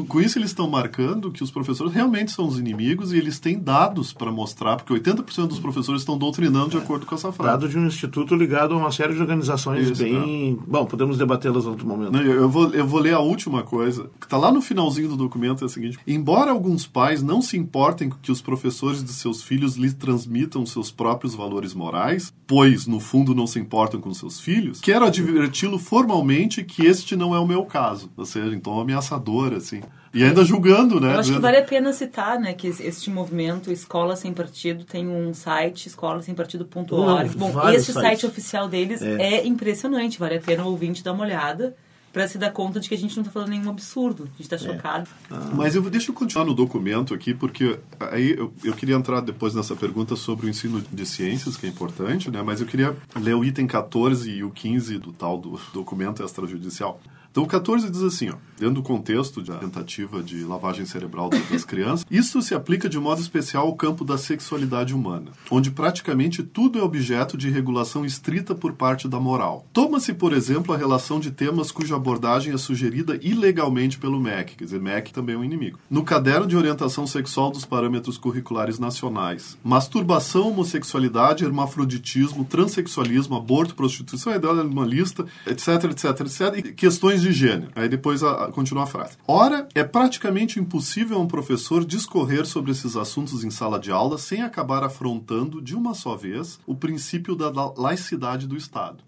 Com 0.08 0.22
isso, 0.22 0.38
eles 0.38 0.52
estão 0.52 0.70
marcando 0.70 1.32
que 1.32 1.44
os 1.44 1.52
professores 1.52 1.94
realmente 1.94 2.32
são 2.32 2.48
os 2.48 2.58
inimigos 2.58 3.12
e 3.12 3.18
eles 3.18 3.40
têm 3.40 3.60
dados 3.60 4.14
para 4.14 4.32
mostrar, 4.32 4.78
porque 4.78 4.94
80% 4.94 5.48
dos 5.48 5.60
professores 5.60 6.02
estão 6.02 6.18
doutrinando 6.18 6.70
de 6.70 6.78
acordo 6.78 7.06
com 7.06 7.16
essa 7.16 7.32
frase. 7.32 7.52
Dados 7.52 7.70
de 7.70 7.78
um 7.78 7.86
instituto 7.86 8.36
ligado 8.36 8.74
a 8.74 8.78
uma 8.78 8.92
série 8.92 9.14
de 9.14 9.20
organizações 9.20 9.90
isso, 9.90 10.02
bem. 10.02 10.14
Não. 10.14 10.64
Bom, 10.66 10.86
podemos 10.86 11.18
debatê-las 11.18 11.66
em 11.66 11.68
outro 11.68 11.86
momento. 11.86 12.12
Não, 12.12 12.22
eu, 12.22 12.50
vou, 12.50 12.70
eu 12.70 12.88
vou 12.88 13.00
ler 13.00 13.14
a 13.14 13.20
última 13.20 13.64
coisa, 13.64 14.10
que 14.20 14.26
está 14.26 14.38
lá 14.38 14.52
no 14.52 14.62
finalzinho 14.62 15.10
do 15.10 15.18
documento: 15.18 15.64
é 15.64 15.66
a 15.66 15.70
seguinte. 15.70 16.00
Embora 16.08 16.52
alguns 16.52 16.88
pais 16.88 17.22
não 17.22 17.42
se 17.42 17.58
importem 17.58 18.10
que 18.22 18.32
os 18.32 18.42
professores 18.42 19.04
de 19.04 19.12
seus 19.12 19.44
filhos 19.44 19.76
lhes 19.76 19.94
transmitam 19.94 20.66
seus 20.66 20.92
próprios 20.92 21.36
valores 21.36 21.74
morais, 21.74 22.34
pois, 22.48 22.88
no 22.88 23.00
fundo, 23.00 23.36
não 23.36 23.48
se 23.48 23.60
importam 23.60 24.00
com 24.00 24.14
seus 24.14 24.40
filhos, 24.40 24.80
quero 24.80 25.06
adverti-lo 25.06 25.78
formalmente 25.78 26.64
que 26.64 26.86
este 26.86 27.16
não 27.16 27.36
é 27.36 27.40
o 27.40 27.48
meu 27.48 27.66
caso. 27.66 28.10
Ou 28.16 28.26
seja, 28.26 28.56
então 28.56 28.80
ameaçador, 28.80 29.54
assim. 29.54 29.73
E 30.14 30.24
ainda 30.24 30.46
julgando, 30.46 31.00
né? 31.00 31.16
Eu 31.16 31.20
acho 31.20 31.34
que 31.34 31.40
vale 31.40 31.58
a 31.58 31.64
pena 31.64 31.92
citar, 31.92 32.40
né, 32.40 32.54
que 32.54 32.68
este 32.68 33.10
movimento 33.10 33.72
Escola 33.72 34.16
Sem 34.16 34.32
Partido 34.32 34.84
tem 34.84 35.08
um 35.08 35.34
site, 35.34 35.88
escolasempartido.org. 35.88 37.36
Bom, 37.36 37.70
esse 37.70 37.88
sites. 37.88 38.02
site 38.02 38.26
oficial 38.26 38.68
deles 38.70 39.02
é. 39.02 39.38
é 39.38 39.48
impressionante, 39.48 40.20
vale 40.20 40.36
a 40.36 40.42
pena 40.42 40.64
o 40.64 40.68
ouvinte 40.68 41.04
dar 41.04 41.14
uma 41.14 41.24
olhada 41.24 41.76
para 42.14 42.28
se 42.28 42.38
dar 42.38 42.52
conta 42.52 42.80
de 42.80 42.88
que 42.88 42.94
a 42.94 42.98
gente 42.98 43.16
não 43.16 43.24
está 43.24 43.34
falando 43.34 43.50
nenhum 43.50 43.72
absurdo. 43.72 44.26
A 44.26 44.38
gente 44.38 44.54
está 44.54 44.56
é. 44.56 44.60
chocado. 44.60 45.10
Ah. 45.32 45.50
Mas 45.56 45.74
eu 45.74 45.82
deixa 45.90 46.12
eu 46.12 46.16
continuar 46.16 46.46
no 46.46 46.54
documento 46.54 47.12
aqui, 47.12 47.34
porque 47.34 47.80
aí 48.00 48.36
eu, 48.38 48.54
eu, 48.64 48.74
queria 48.74 48.96
entrar 48.96 49.20
depois 49.20 49.56
nessa 49.56 49.76
pergunta 49.76 50.16
sobre 50.16 50.46
o 50.46 50.50
ensino 50.50 50.80
de 50.92 51.06
ciências, 51.08 51.58
que 51.58 51.66
é 51.66 51.70
importante, 51.70 52.30
né? 52.30 52.44
Mas 52.44 52.62
eu 52.62 52.68
queria 52.68 52.96
ler 53.20 53.34
o 53.34 53.44
item 53.44 53.66
14 53.66 54.30
e 54.30 54.44
o 54.44 54.52
15 54.52 55.00
do 55.00 55.12
tal 55.12 55.40
do 55.40 55.60
documento 55.74 56.24
extrajudicial. 56.24 57.02
Então, 57.32 57.42
o 57.42 57.48
14 57.48 57.90
diz 57.90 58.04
assim: 58.04 58.30
ó, 58.30 58.36
dentro 58.64 58.76
do 58.76 58.84
contexto 58.84 59.42
da 59.42 59.58
tentativa 59.58 60.24
de 60.24 60.46
lavagem 60.46 60.86
cerebral 60.86 61.30
das 61.30 61.66
crianças. 61.66 62.06
Isso 62.10 62.42
se 62.42 62.56
aplica 62.56 62.88
de 62.88 62.98
modo 62.98 63.20
especial 63.20 63.68
ao 63.68 63.76
campo 63.76 64.06
da 64.06 64.18
sexualidade 64.18 64.94
humana, 64.94 65.32
onde 65.52 65.70
praticamente 65.70 66.42
tudo 66.44 66.80
é 66.80 66.82
objeto 66.82 67.38
de 67.38 67.50
regulação 67.50 68.06
estrita 68.06 68.56
por 68.56 68.74
parte 68.74 69.08
da 69.08 69.20
moral. 69.20 69.66
Toma-se, 69.74 70.14
por 70.14 70.32
exemplo, 70.32 70.74
a 70.74 70.78
relação 70.78 71.20
de 71.20 71.30
temas 71.30 71.72
cuja 71.72 71.98
abordagem 71.98 72.54
é 72.54 72.58
sugerida 72.58 73.20
ilegalmente 73.22 73.98
pelo 73.98 74.20
MEC, 74.20 74.56
quer 74.56 74.64
dizer, 74.64 74.80
MEC 74.80 75.12
também 75.12 75.36
é 75.36 75.38
um 75.38 75.44
inimigo. 75.44 75.78
No 75.90 76.04
caderno 76.04 76.48
de 76.48 76.56
orientação 76.56 77.06
sexual 77.06 77.52
dos 77.52 77.66
parâmetros 77.66 78.18
curriculares 78.18 78.80
nacionais, 78.80 79.58
masturbação, 79.62 80.50
homossexualidade, 80.50 81.44
hermafroditismo, 81.44 82.46
transexualismo, 82.46 83.36
aborto, 83.36 83.76
prostituição, 83.76 84.34
ideia 84.34 84.54
animalista, 84.54 85.26
etc, 85.46 85.68
etc, 85.92 86.22
etc, 86.22 86.66
e 86.66 86.72
questões 86.72 87.22
de 87.22 87.34
gênero. 87.34 87.72
Aí 87.76 87.90
depois 87.90 88.24
a, 88.24 88.53
continua 88.54 88.84
a 88.84 88.88
frase. 88.88 89.18
Ora, 89.28 89.68
é 89.76 89.84
praticamente 89.84 90.60
impossível 90.60 91.18
a 91.18 91.22
um 91.22 91.28
professor 91.28 91.84
discorrer 91.84 92.46
sobre 92.46 92.72
esses 92.72 92.96
assuntos 92.96 93.44
em 93.44 93.50
sala 93.50 93.80
de 93.80 93.92
aula 93.92 94.18
sem 94.18 94.42
acabar 94.42 94.84
afrontando, 94.84 95.62
de 95.62 95.76
uma 95.76 95.94
só 95.94 96.16
vez, 96.16 96.60
o 96.66 96.76
princípio 96.76 97.36
da 97.36 97.52
laicidade 97.78 98.48
do 98.48 98.56
Estado. 98.56 99.04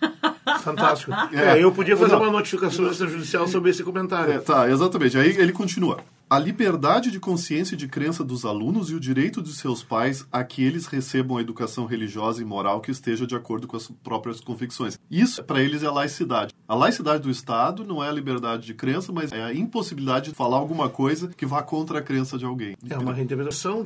Fantástico. 0.60 1.12
É, 1.32 1.58
é, 1.58 1.64
eu 1.64 1.72
podia 1.72 1.96
fazer 1.96 2.12
não, 2.12 2.22
uma 2.22 2.30
notificação 2.30 2.90
extrajudicial 2.90 3.48
sobre 3.48 3.70
esse 3.70 3.82
comentário. 3.82 4.34
É, 4.34 4.38
tá, 4.38 4.70
exatamente. 4.70 5.16
Aí 5.18 5.36
ele 5.38 5.52
continua 5.52 5.98
a 6.32 6.38
liberdade 6.38 7.10
de 7.10 7.20
consciência 7.20 7.74
e 7.74 7.76
de 7.76 7.86
crença 7.86 8.24
dos 8.24 8.46
alunos 8.46 8.88
e 8.88 8.94
o 8.94 9.00
direito 9.00 9.42
de 9.42 9.52
seus 9.52 9.82
pais 9.82 10.26
a 10.32 10.42
que 10.42 10.64
eles 10.64 10.86
recebam 10.86 11.36
a 11.36 11.42
educação 11.42 11.84
religiosa 11.84 12.40
e 12.40 12.44
moral 12.44 12.80
que 12.80 12.90
esteja 12.90 13.26
de 13.26 13.36
acordo 13.36 13.66
com 13.66 13.76
as 13.76 13.88
próprias 14.02 14.40
convicções. 14.40 14.98
Isso, 15.10 15.44
para 15.44 15.60
eles, 15.60 15.82
é 15.82 15.88
a 15.88 15.92
laicidade. 15.92 16.54
A 16.66 16.74
laicidade 16.74 17.22
do 17.24 17.30
Estado 17.30 17.84
não 17.84 18.02
é 18.02 18.08
a 18.08 18.12
liberdade 18.12 18.64
de 18.64 18.72
crença, 18.72 19.12
mas 19.12 19.30
é 19.30 19.44
a 19.44 19.52
impossibilidade 19.52 20.30
de 20.30 20.34
falar 20.34 20.56
alguma 20.56 20.88
coisa 20.88 21.28
que 21.28 21.44
vá 21.44 21.62
contra 21.62 21.98
a 21.98 22.02
crença 22.02 22.38
de 22.38 22.46
alguém. 22.46 22.78
É 22.88 22.96
uma 22.96 23.12
reinterpretação 23.12 23.84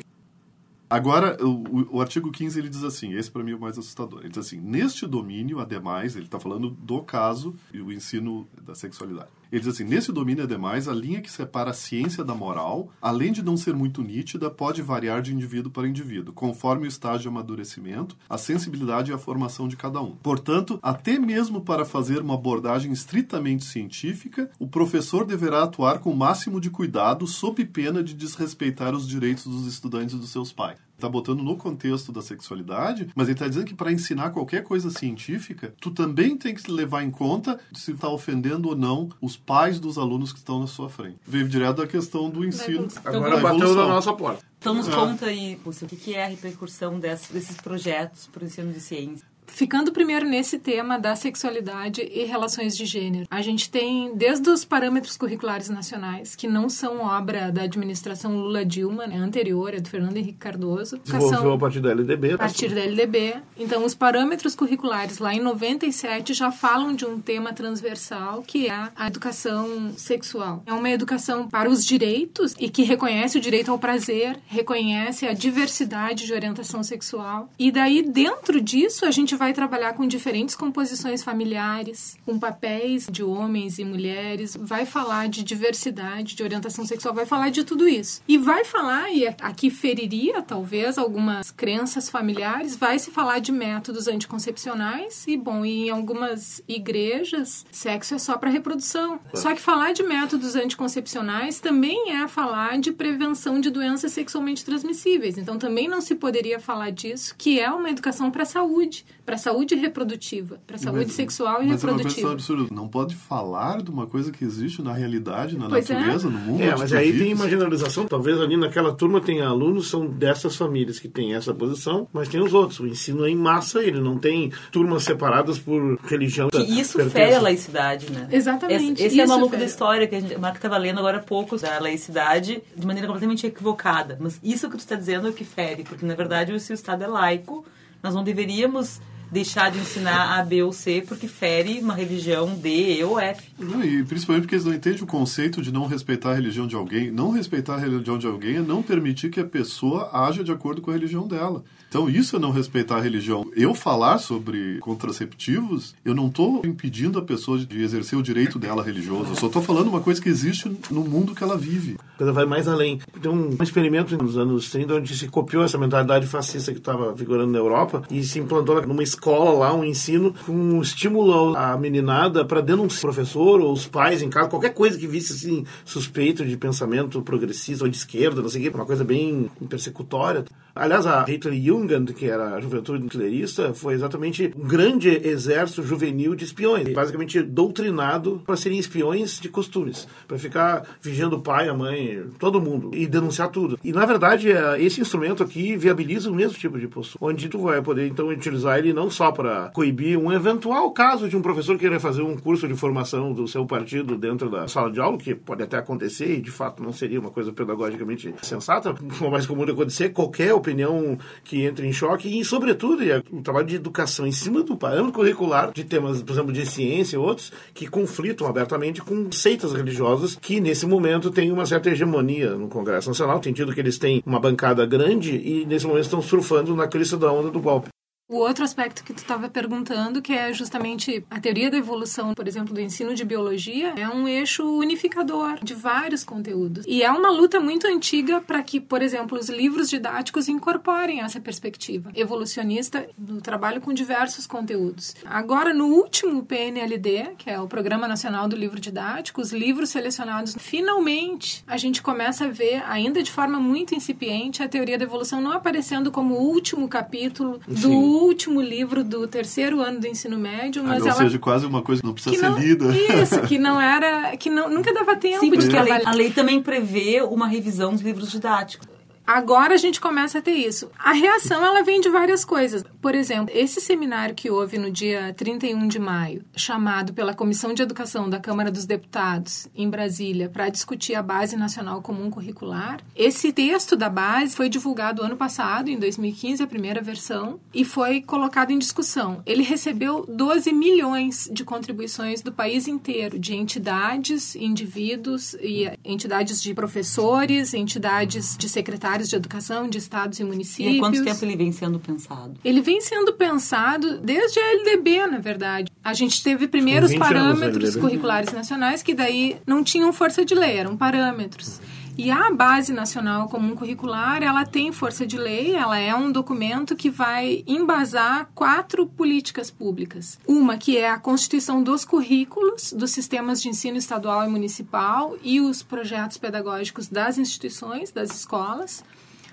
Agora, 0.89 1.37
o, 1.45 1.97
o, 1.97 2.01
artigo 2.01 2.31
15 2.31 2.61
ele 2.61 2.69
diz 2.69 2.85
assim: 2.85 3.13
esse 3.15 3.29
para 3.29 3.43
mim 3.43 3.51
é 3.51 3.57
o 3.57 3.61
mais 3.61 3.77
assustador. 3.77 4.21
Ele 4.21 4.29
diz 4.29 4.39
assim: 4.39 4.61
neste 4.61 5.05
domínio, 5.05 5.59
ademais, 5.59 6.15
ele 6.15 6.27
está 6.27 6.39
falando 6.39 6.71
do 6.71 7.03
caso 7.03 7.57
e 7.75 7.81
o 7.81 7.93
ensino 7.93 8.47
da 8.63 8.73
sexualidade. 8.73 9.29
Ele 9.51 9.61
diz 9.61 9.69
assim: 9.69 9.85
nesse 9.85 10.13
domínio, 10.13 10.45
ademais, 10.45 10.89
a 10.89 10.95
linha 10.95 11.21
que 11.21 11.31
separa 11.31 11.71
a 11.71 11.75
ciência 11.75 12.25
da 12.25 12.35
moral, 12.35 12.91
além 13.01 13.33
de 13.33 13.43
não 13.43 13.57
ser 13.57 13.75
muito 13.75 14.03
nítida, 14.03 14.51
pode 14.51 14.83
variar 14.83 15.23
de 15.23 15.35
indivíduo 15.35 15.71
para 15.71 15.89
indivíduo, 15.89 16.35
conforme 16.35 16.87
o 16.87 16.89
estágio 16.89 17.23
de 17.23 17.29
amadurecimento, 17.29 18.17
a 18.29 18.39
sensibilidade 18.39 19.11
e 19.11 19.15
a 19.15 19.19
formação 19.19 19.69
de 19.69 19.77
cada 19.77 20.01
um. 20.01 20.17
Portanto, 20.17 20.79
até 20.83 21.19
mesmo 21.19 21.61
para 21.61 21.85
fazer 21.85 22.21
uma 22.21 22.35
abordagem 22.35 22.93
estritamente 22.93 23.65
científica, 23.65 24.51
o 24.59 24.67
professor 24.67 25.25
deverá 25.25 25.63
atuar 25.63 25.99
com 25.99 26.11
o 26.11 26.17
máximo 26.17 26.61
de 26.61 26.71
cuidado, 26.71 27.27
sob 27.27 27.65
pena 27.65 28.03
de 28.03 28.15
desrespeitar 28.15 28.95
os 28.95 29.07
direitos 29.07 29.47
dos 29.47 29.67
estudantes 29.67 30.15
e 30.15 30.19
dos 30.19 30.31
seus 30.31 30.53
pais 30.53 30.86
está 30.97 31.09
botando 31.09 31.43
no 31.43 31.57
contexto 31.57 32.11
da 32.11 32.23
sexualidade, 32.23 33.09
mas 33.15 33.29
ele 33.29 33.35
está 33.35 33.47
dizendo 33.47 33.67
que 33.67 33.75
para 33.75 33.93
ensinar 33.93 34.31
qualquer 34.31 34.63
coisa 34.63 34.91
científica, 34.91 35.75
tu 35.81 35.91
também 35.91 36.37
tem 36.37 36.55
que 36.55 36.71
levar 36.71 37.03
em 37.03 37.11
conta 37.11 37.61
se 37.73 37.93
está 37.93 38.09
ofendendo 38.09 38.69
ou 38.69 38.77
não 38.77 39.09
os 39.21 39.37
pais 39.37 39.79
dos 39.79 39.99
alunos 39.99 40.33
que 40.33 40.39
estão 40.39 40.61
na 40.61 40.67
sua 40.67 40.89
frente. 40.89 41.19
Veio 41.27 41.49
direto 41.49 41.77
da 41.77 41.87
questão 41.87 42.29
do 42.31 42.45
ensino. 42.45 42.89
Agora 43.05 43.39
bateu 43.39 43.75
na 43.75 43.87
nossa 43.87 44.13
porta. 44.13 44.45
Então 44.59 44.75
nos 44.75 44.89
é. 44.89 44.93
conta 44.93 45.27
aí, 45.27 45.61
o 45.65 45.71
que 45.71 46.15
é 46.15 46.25
a 46.25 46.29
repercussão 46.29 46.99
desses 46.99 47.57
projetos 47.59 48.27
para 48.27 48.43
o 48.43 48.47
ensino 48.47 48.73
de 48.73 48.81
ciência. 48.81 49.27
Ficando 49.47 49.93
primeiro 49.93 50.27
nesse 50.27 50.59
tema 50.59 50.99
da 50.99 51.17
sexualidade 51.17 52.03
e 52.03 52.25
relações 52.25 52.77
de 52.77 52.85
gênero, 52.85 53.27
a 53.31 53.43
gente 53.43 53.71
tem 53.71 54.15
desde 54.15 54.49
os 54.51 54.65
parâmetros 54.65 55.17
curriculares 55.17 55.69
nacionais, 55.69 56.35
que 56.35 56.47
não 56.47 56.69
são 56.69 57.01
obra 57.01 57.51
da 57.51 57.63
administração 57.63 58.37
Lula-Dilma, 58.37 59.07
né, 59.07 59.17
anterior, 59.17 59.75
é 59.75 59.81
do 59.81 59.89
Fernando 59.89 60.17
Henrique 60.17 60.39
Cardoso. 60.39 60.99
Desenvolveu 61.05 61.53
a 61.53 61.59
partir 61.59 61.81
da 61.81 61.91
LDB. 61.91 62.33
A 62.33 62.39
partir 62.39 62.75
da 62.75 62.81
LDB. 62.81 63.37
Então, 63.59 63.85
os 63.85 63.95
parâmetros 63.95 64.55
curriculares 64.55 65.19
lá 65.19 65.35
em 65.35 65.41
97 65.41 66.35
já 66.35 66.51
falam 66.51 66.95
de 66.95 67.05
um 67.05 67.21
tema 67.21 67.53
transversal, 67.53 68.43
que 68.43 68.67
é 68.69 68.89
a 68.95 69.07
educação 69.07 69.93
sexual. 69.97 70.63
É 70.67 70.73
uma 70.73 70.91
educação 70.91 71.49
para 71.49 71.69
os 71.69 71.85
direitos 71.85 72.55
e 72.59 72.69
que 72.69 72.83
reconhece 72.83 73.39
o 73.39 73.41
direito 73.41 73.71
ao 73.71 73.79
prazer, 73.79 74.39
reconhece 74.47 75.27
a 75.27 75.33
diversidade 75.33 76.27
de 76.27 76.33
orientação 76.33 76.83
sexual. 76.83 77.49
E 77.59 77.71
daí, 77.71 78.03
dentro 78.03 78.61
disso, 78.61 79.05
a 79.05 79.11
gente 79.11 79.36
vai 79.37 79.53
trabalhar 79.53 79.93
com 79.95 80.07
diferentes 80.07 80.55
composições 80.55 81.23
familiares, 81.23 82.17
com 82.25 82.39
papéis 82.39 83.07
de 83.11 83.23
homens 83.23 83.79
e 83.79 83.85
mulheres, 83.85 84.57
vai 84.59 84.87
falar 84.87 85.29
de 85.29 85.45
diversidade, 85.45 86.35
de 86.35 86.43
orientação 86.43 86.85
sexual, 86.85 87.15
vai 87.15 87.27
falar 87.27 87.51
de 87.51 87.65
tudo 87.65 87.89
isso. 87.89 88.23
E 88.27 88.39
vai 88.39 88.65
falar, 88.65 89.11
e 89.13 89.27
aqui 89.27 89.71
feriria 89.71 90.43
talvez 90.43 90.99
algumas 90.99 91.51
crenças 91.51 92.09
familiares, 92.09 92.77
vai 92.77 92.99
se 92.99 93.11
falar 93.11 93.39
de 93.39 93.53
métodos 93.53 94.09
anticoncepcionais 94.09 95.25
e, 95.27 95.37
bom, 95.37 95.65
em 95.65 95.91
algumas 95.91 96.63
igrejas, 96.69 97.65
sexo 97.71 98.15
é 98.15 98.19
só 98.19 98.37
para 98.37 98.51
reprodução. 98.51 99.21
Só 99.35 99.55
que 99.55 99.61
falar 99.61 99.93
de 99.93 100.03
métodos 100.03 100.57
anticoncepcionais 100.57 101.61
também 101.61 102.13
é 102.13 102.27
falar 102.29 102.79
de 102.79 102.93
prevenção 102.93 103.61
de 103.61 103.71
doenças 103.71 104.13
sexualmente 104.13 104.65
transmissíveis. 104.65 105.39
Então 105.39 105.59
também 105.59 105.89
não 105.89 106.01
se 106.01 106.15
poderia 106.15 106.59
falar 106.59 106.91
disso, 106.91 107.35
que 107.37 107.61
é 107.61 107.71
uma 107.71 107.91
educação 107.91 108.31
para 108.31 108.43
a 108.43 108.47
saúde 108.47 109.05
para 109.27 109.35
a 109.35 109.39
saúde 109.39 109.75
reprodutiva, 109.75 110.61
para 110.65 110.77
a 110.77 110.79
saúde 110.79 111.07
mas, 111.07 111.13
sexual 111.15 111.61
e 111.61 111.67
mas 111.67 111.83
reprodutiva. 111.83 112.21
É 112.21 112.25
uma 112.25 112.33
absurda. 112.35 112.73
Não 112.73 112.87
pode 112.87 113.17
falar 113.17 113.83
de 113.83 113.91
uma 113.91 114.07
coisa 114.07 114.31
que 114.31 114.45
existe 114.45 114.81
na 114.81 114.93
realidade, 114.93 115.59
na 115.59 115.69
pois 115.69 115.91
é. 115.91 115.95
natureza, 115.95 116.29
é. 116.29 116.31
no 116.31 116.39
mundo. 116.39 116.63
É, 116.63 116.77
mas 116.77 116.93
aí 116.93 117.11
vives. 117.11 117.27
tem 117.27 117.35
uma 117.35 117.49
generalização. 117.51 118.07
Talvez 118.07 118.41
ali 118.41 118.57
naquela 118.57 118.95
turma 118.95 119.21
tenha 119.21 119.49
alunos 119.49 119.91
são 119.91 120.07
dessas 120.07 120.55
famílias 120.55 121.01
que 121.01 121.09
têm 121.09 121.35
essa 121.35 121.53
posição, 121.53 122.07
mas 122.13 122.29
tem 122.29 122.41
os 122.41 122.55
outros. 122.55 122.79
O 122.79 122.87
ensino 122.87 123.27
é 123.27 123.31
em 123.31 123.35
massa, 123.35 123.83
ele 123.83 124.01
não 124.01 124.17
tem 124.17 124.53
turmas 124.71 125.03
separadas 125.03 125.59
por 125.59 125.99
religião. 126.05 126.49
Que 126.49 126.63
isso 126.63 126.99
fere 127.11 127.35
a 127.35 127.41
laicidade, 127.41 128.09
né? 128.13 128.29
Exatamente. 128.31 129.03
Esse, 129.03 129.07
esse 129.07 129.21
é 129.21 129.25
o 129.25 129.29
maluco 129.29 129.51
fere. 129.51 129.63
da 129.63 129.67
história 129.67 130.07
que 130.07 130.15
a 130.15 130.21
gente, 130.21 130.37
o 130.37 130.41
Marco 130.41 130.59
estava 130.59 130.79
lendo 130.79 131.01
agora 131.01 131.19
há 131.19 131.23
pouco 131.23 131.57
da 131.59 131.81
laicidade 131.81 132.63
de 132.77 132.87
maneira 132.87 133.09
completamente 133.09 133.45
equivocada. 133.45 134.17
Mas 134.21 134.39
isso 134.41 134.71
que 134.71 134.77
tu 134.77 134.81
está 134.81 134.95
dizendo 134.95 135.27
é 135.27 135.31
o 135.31 135.33
que 135.33 135.45
fere, 135.45 135.83
porque 135.83 136.07
na 136.07 136.15
verdade 136.15 136.59
se 136.61 136.73
o 136.73 136.75
Estado 136.75 137.03
é 137.03 137.09
laico, 137.09 137.65
nós 138.01 138.15
não 138.15 138.23
deveríamos 138.23 139.01
deixar 139.31 139.71
de 139.71 139.79
ensinar 139.79 140.39
A, 140.39 140.45
B 140.45 140.63
ou 140.63 140.73
C 140.73 141.05
porque 141.07 141.29
fere 141.29 141.81
uma 141.81 141.95
religião 141.95 142.55
D, 142.55 142.99
E 142.99 143.05
ou 143.05 143.19
F. 143.19 143.49
Não, 143.59 143.83
e 143.83 144.05
principalmente 144.05 144.43
porque 144.43 144.55
eles 144.55 144.65
não 144.65 144.75
entendem 144.75 145.03
o 145.03 145.07
conceito 145.07 145.63
de 145.63 145.73
não 145.73 145.87
respeitar 145.87 146.31
a 146.31 146.35
religião 146.35 146.67
de 146.67 146.77
alguém. 146.77 147.11
Não 147.11 147.31
respeitar 147.31 147.75
a 147.75 147.79
religião 147.79 148.19
de 148.19 148.27
alguém 148.27 148.57
é 148.57 148.63
não 148.63 148.83
permitir 148.83 149.31
que 149.31 149.41
a 149.41 149.45
pessoa 149.45 150.11
haja 150.13 150.43
de 150.43 150.53
acordo 150.53 150.81
com 150.81 150.91
a 150.91 150.95
religião 150.95 151.27
dela. 151.27 151.65
Então, 151.89 152.11
isso 152.11 152.37
é 152.37 152.39
não 152.39 152.51
respeitar 152.51 152.97
a 152.97 153.01
religião. 153.01 153.49
Eu 153.55 153.75
falar 153.75 154.19
sobre 154.19 154.79
contraceptivos, 154.81 155.95
eu 156.05 156.15
não 156.15 156.27
estou 156.27 156.63
impedindo 156.65 157.19
a 157.19 157.23
pessoa 157.23 157.59
de 157.59 157.81
exercer 157.81 158.19
o 158.19 158.23
direito 158.23 158.59
dela 158.59 158.83
religioso. 158.83 159.31
Eu 159.31 159.37
só 159.37 159.47
estou 159.47 159.63
falando 159.63 159.89
uma 159.89 160.01
coisa 160.01 160.21
que 160.21 160.29
existe 160.29 160.69
no 160.91 161.03
mundo 161.03 161.35
que 161.35 161.43
ela 161.43 161.57
vive. 161.57 161.97
Ela 162.19 162.33
vai 162.33 162.45
mais 162.45 162.67
além. 162.67 163.01
Tem 163.23 163.31
um 163.31 163.57
experimento 163.63 164.17
nos 164.23 164.37
anos 164.37 164.69
30 164.71 164.95
onde 164.95 165.17
se 165.17 165.29
copiou 165.29 165.65
essa 165.65 165.79
mentalidade 165.79 166.27
fascista 166.27 166.73
que 166.73 166.79
estava 166.79 167.15
vigorando 167.15 167.53
na 167.53 167.59
Europa 167.59 168.03
e 168.11 168.23
se 168.25 168.39
implantou 168.39 168.85
numa 168.87 169.03
escola 169.03 169.16
lá 169.25 169.75
um 169.75 169.85
ensino 169.85 170.35
um 170.49 170.81
estímulo 170.81 171.57
à 171.57 171.77
meninada 171.77 172.45
para 172.45 172.61
denunciar 172.61 172.99
o 172.99 173.15
professor 173.15 173.61
ou 173.61 173.73
os 173.73 173.87
pais 173.87 174.23
em 174.23 174.31
casa, 174.31 174.49
qualquer 174.49 174.75
coisa 174.75 174.99
que 174.99 175.07
visse 175.07 175.33
assim 175.33 175.65
suspeito 175.85 176.45
de 176.45 176.57
pensamento 176.57 177.21
progressista 177.23 177.85
ou 177.85 177.91
de 177.91 177.97
esquerda, 177.97 178.43
não 178.43 178.49
sei 178.49 178.67
o 178.67 178.71
que, 178.71 178.77
uma 178.77 178.87
coisa 178.87 179.05
bem 179.05 179.51
persecutória. 179.69 180.45
Aliás, 180.75 181.07
a 181.07 181.25
Hitler 181.25 181.55
Jugend, 181.55 182.13
que 182.13 182.27
era 182.27 182.55
a 182.55 182.61
juventude 182.61 183.07
hitlerista, 183.07 183.73
foi 183.73 183.95
exatamente 183.95 184.53
um 184.55 184.69
grande 184.69 185.09
exército 185.09 185.83
juvenil 185.83 186.35
de 186.35 186.45
espiões, 186.45 186.93
basicamente 186.93 187.43
doutrinado 187.43 188.43
para 188.45 188.57
serem 188.59 188.79
espiões 188.79 189.41
de 189.41 189.49
costumes, 189.49 190.07
para 190.29 190.39
ficar 190.39 190.87
vigiando 191.01 191.37
o 191.37 191.41
pai, 191.41 191.71
a 191.71 191.75
mãe, 191.75 192.25
todo 192.39 192.61
mundo 192.61 192.91
e 192.93 193.07
denunciar 193.07 193.49
tudo. 193.49 193.79
E 193.83 193.91
na 193.91 194.05
verdade, 194.05 194.53
é, 194.53 194.81
esse 194.81 195.01
instrumento 195.01 195.43
aqui 195.43 195.77
viabiliza 195.77 196.31
o 196.31 196.35
mesmo 196.35 196.59
tipo 196.59 196.79
de 196.79 196.87
postura, 196.87 197.25
onde 197.25 197.49
tu 197.49 197.59
vai 197.59 197.81
poder 197.81 198.07
então 198.07 198.29
utilizar 198.29 198.79
ele 198.79 198.93
não 198.93 199.06
só 199.11 199.33
para 199.33 199.71
coibir 199.71 200.19
um 200.19 200.33
eventual 200.33 200.91
caso 200.91 201.29
de 201.29 201.37
um 201.37 201.43
professor 201.43 201.79
querer 201.79 202.01
fazer 202.01 202.23
um 202.23 202.37
curso 202.37 202.67
de 202.67 202.75
formação 202.75 203.33
do 203.33 203.47
seu 203.47 203.67
partido 203.67 204.17
dentro 204.17 204.51
da 204.51 204.69
sala 204.69 204.91
de 204.91 205.01
aula, 205.01 205.19
que 205.19 205.35
pode 205.35 205.63
até 205.63 205.79
acontecer 205.79 206.39
e 206.39 206.41
de 206.41 206.51
fato 206.51 206.83
não 206.83 206.93
seria 206.93 207.21
uma 207.21 207.31
coisa 207.31 207.53
pedagogicamente 207.53 208.35
sensata, 208.43 208.95
o 209.21 209.31
mais 209.31 209.47
comum 209.47 209.65
de 209.65 209.73
acontecer, 209.73 210.11
qualquer 210.11 210.55
opinião 210.55 211.19
que 211.45 211.65
entre 211.65 211.87
em 211.87 211.93
choque 211.93 212.29
e, 212.29 212.45
sobretudo, 212.45 213.03
o 213.31 213.43
trabalho 213.43 213.67
de 213.67 213.77
educação 213.77 214.27
em 214.27 214.33
cima 214.33 214.63
do 214.63 214.77
parâmetro 214.77 215.13
curricular 215.13 215.73
de 215.73 215.85
temas, 215.85 216.23
por 216.23 216.33
exemplo, 216.33 216.53
de 216.53 216.67
ciência 216.67 217.17
e 217.17 217.19
outros, 217.19 217.53
que 217.75 217.87
conflitam 217.87 218.47
abertamente 218.47 219.03
com 219.03 219.31
seitas 219.31 219.73
religiosas 219.73 220.37
que, 220.37 220.61
nesse 220.61 220.87
momento, 220.87 221.31
têm 221.31 221.53
uma 221.53 221.67
certa 221.67 221.91
hegemonia 221.91 222.55
no 222.55 222.69
Congresso 222.69 223.09
Nacional, 223.09 223.41
tem 223.41 223.53
tido 223.53 223.73
que 223.73 223.81
eles 223.81 223.99
têm 223.99 224.23
uma 224.27 224.41
bancada 224.41 224.85
grande 224.87 225.37
e, 225.37 225.65
nesse 225.67 225.87
momento, 225.87 226.05
estão 226.05 226.23
surfando 226.23 226.75
na 226.75 226.87
crista 226.87 227.17
da 227.17 227.33
onda 227.33 227.51
do 227.51 227.61
golpe. 227.61 227.96
O 228.29 228.39
outro 228.39 228.65
aspecto 228.65 229.05
que 229.05 229.13
tu 229.13 229.19
estava 229.19 229.49
perguntando, 229.49 230.21
que 230.21 230.33
é 230.33 230.53
justamente 230.53 231.25
a 231.31 231.39
teoria 231.39 231.71
da 231.71 231.77
evolução, 231.77 232.35
por 232.35 232.49
exemplo, 232.49 232.75
do 232.75 232.81
ensino 232.81 233.15
de 233.15 233.25
biologia, 233.25 233.95
é 233.97 234.09
um 234.09 234.27
eixo 234.27 234.69
unificador 234.69 235.63
de 235.63 235.75
vários 235.75 236.25
conteúdos. 236.25 236.85
E 236.89 237.05
é 237.05 237.11
uma 237.13 237.31
luta 237.31 237.61
muito 237.61 237.87
antiga 237.87 238.41
para 238.41 238.61
que, 238.65 238.81
por 238.81 239.01
exemplo, 239.01 239.39
os 239.39 239.49
livros 239.49 239.89
didáticos 239.89 240.49
incorporem 240.49 241.21
essa 241.21 241.39
perspectiva 241.39 242.11
evolucionista 242.17 243.09
no 243.17 243.41
trabalho 243.41 243.81
com 243.81 243.93
diversos 243.93 244.45
conteúdos. 244.45 245.15
Agora, 245.25 245.73
no 245.73 245.87
último 245.87 246.45
PNLD, 246.45 247.37
que 247.39 247.49
é 247.49 247.61
o 247.61 247.69
Programa 247.69 248.09
Nacional 248.09 248.49
do 248.49 248.57
Livro 248.57 248.81
Didático, 248.81 249.41
os 249.41 249.53
livros 249.53 249.91
selecionados, 249.91 250.57
finalmente 250.59 251.63
a 251.65 251.77
gente 251.77 252.03
começa 252.03 252.47
a 252.47 252.49
ver, 252.49 252.83
ainda 252.89 253.23
de 253.23 253.31
forma 253.31 253.61
muito 253.61 253.95
incipiente, 253.95 254.65
a 254.65 254.69
teoria 254.69 254.99
da 254.99 255.05
evolução 255.05 255.41
não 255.41 255.53
aparecendo 255.53 256.11
como 256.11 256.35
o 256.35 256.43
último 256.43 256.89
capítulo 256.89 257.61
do 257.69 257.77
Sim 257.77 258.16
último 258.17 258.61
livro 258.61 259.03
do 259.03 259.27
terceiro 259.27 259.81
ano 259.81 260.01
do 260.01 260.07
ensino 260.07 260.39
médio, 260.39 260.83
mas 260.83 261.03
ah, 261.03 261.09
ela... 261.09 261.17
Ou 261.17 261.25
seja, 261.25 261.39
quase 261.39 261.67
uma 261.67 261.83
coisa 261.83 262.01
que 262.03 262.07
não 262.07 262.15
precisa 262.15 262.35
que 262.35 262.41
ser 262.41 262.51
não, 262.51 262.59
lida. 262.59 262.87
Isso, 263.23 263.41
que 263.43 263.59
não 263.59 263.81
era... 263.81 264.37
que 264.37 264.51
não, 264.51 264.71
nunca 264.71 264.93
dava 264.93 265.17
tempo 265.17 265.41
Sim, 265.41 265.51
de. 265.51 265.77
A 265.77 265.83
lei, 265.83 266.05
a 266.05 266.13
lei 266.13 266.31
também 266.31 266.63
prevê 266.63 267.23
uma 267.23 267.47
revisão 267.47 267.93
dos 267.93 268.01
livros 268.03 268.31
didáticos. 268.31 268.96
Agora 269.27 269.75
a 269.75 269.77
gente 269.77 270.01
começa 270.01 270.39
a 270.39 270.43
ter 270.43 270.53
isso. 270.53 270.89
A 270.97 271.13
reação 271.13 271.65
ela 271.65 271.83
vem 271.83 272.01
de 272.01 272.09
várias 272.09 272.45
coisas. 272.45 272.85
Por 273.03 273.13
exemplo, 273.13 273.53
esse 273.53 273.81
seminário 273.81 274.37
que 274.37 274.49
houve 274.49 274.79
no 274.79 274.89
dia 274.89 275.35
31 275.37 275.89
de 275.89 275.99
maio, 275.99 276.45
chamado 276.55 277.13
pela 277.13 277.35
Comissão 277.35 277.75
de 277.75 277.83
Educação 277.83 278.31
da 278.31 278.39
Câmara 278.39 278.71
dos 278.71 278.87
Deputados 278.87 279.67
em 279.75 279.91
Brasília 279.91 280.49
para 280.49 280.69
discutir 280.69 281.17
a 281.17 281.23
Base 281.23 281.57
Nacional 281.57 282.01
Comum 282.03 282.31
Curricular, 282.31 283.01
esse 283.17 283.53
texto 283.53 283.97
da 283.97 284.09
base 284.09 284.55
foi 284.55 284.69
divulgado 284.69 285.23
ano 285.23 285.37
passado, 285.37 285.89
em 285.89 285.99
2015, 285.99 286.63
a 286.63 286.67
primeira 286.67 287.01
versão, 287.01 287.59
e 287.75 287.85
foi 287.85 288.21
colocado 288.21 288.71
em 288.71 288.79
discussão. 288.79 289.43
Ele 289.45 289.65
recebeu 289.65 290.25
12 290.29 290.73
milhões 290.73 291.51
de 291.53 291.65
contribuições 291.65 292.43
do 292.43 292.53
país 292.53 292.87
inteiro, 292.87 293.41
de 293.41 293.57
entidades, 293.57 294.55
indivíduos 294.55 295.55
e 295.55 295.91
entidades 296.05 296.63
de 296.63 296.73
professores, 296.73 297.75
entidades 297.75 298.57
de 298.57 298.69
secretários 298.69 299.16
secretários 299.17 299.29
de 299.29 299.37
educação 299.37 299.89
de 299.89 299.99
estados 299.99 300.39
e 300.39 300.45
municípios. 300.45 300.95
E 300.95 300.99
há 300.99 301.01
quanto 301.01 301.25
tempo 301.25 301.45
ele 301.45 301.57
vem 301.57 301.73
sendo 301.73 301.99
pensado? 301.99 302.55
Ele 302.65 302.81
vem 302.81 303.01
sendo 303.01 303.33
pensado 303.33 304.19
desde 304.19 304.59
a 304.59 304.73
LDB, 304.73 305.27
na 305.27 305.39
verdade. 305.39 305.91
A 306.05 306.15
gente 306.15 306.43
teve 306.43 306.69
primeiro 306.69 307.07
os 307.07 307.15
parâmetros 307.15 307.97
curriculares 307.97 308.53
nacionais, 308.53 309.03
que 309.03 309.15
daí 309.15 309.57
não 309.67 309.83
tinham 309.83 310.13
força 310.13 310.45
de 310.45 310.55
lei, 310.55 310.77
eram 310.77 310.97
parâmetros. 310.97 311.81
E 312.19 312.31
a 312.31 312.51
Base 312.51 312.95
Nacional 312.95 313.47
Comum 313.47 313.77
Curricular, 313.77 314.43
ela 314.43 314.65
tem 314.65 314.91
força 314.91 315.27
de 315.27 315.37
lei, 315.37 315.75
ela 315.75 315.99
é 315.99 316.15
um 316.15 316.33
documento 316.33 316.97
que 316.97 317.11
vai 317.11 317.63
embasar 317.67 318.49
quatro 318.55 319.07
políticas 319.07 319.71
públicas. 319.71 320.39
Uma 320.49 320.79
que 320.79 320.97
é 320.97 321.11
a 321.11 321.19
constituição 321.19 321.83
dos 321.83 322.07
currículos 322.07 322.95
dos 322.95 323.11
sistemas 323.11 323.61
de 323.61 323.69
ensino 323.69 323.99
estadual 323.99 324.45
e 324.45 324.49
municipal 324.49 325.37
e 325.43 325.61
os 325.61 325.83
projetos 325.83 326.39
pedagógicos 326.39 327.07
das 327.07 327.37
instituições, 327.37 328.11
das 328.11 328.35
escolas 328.35 329.05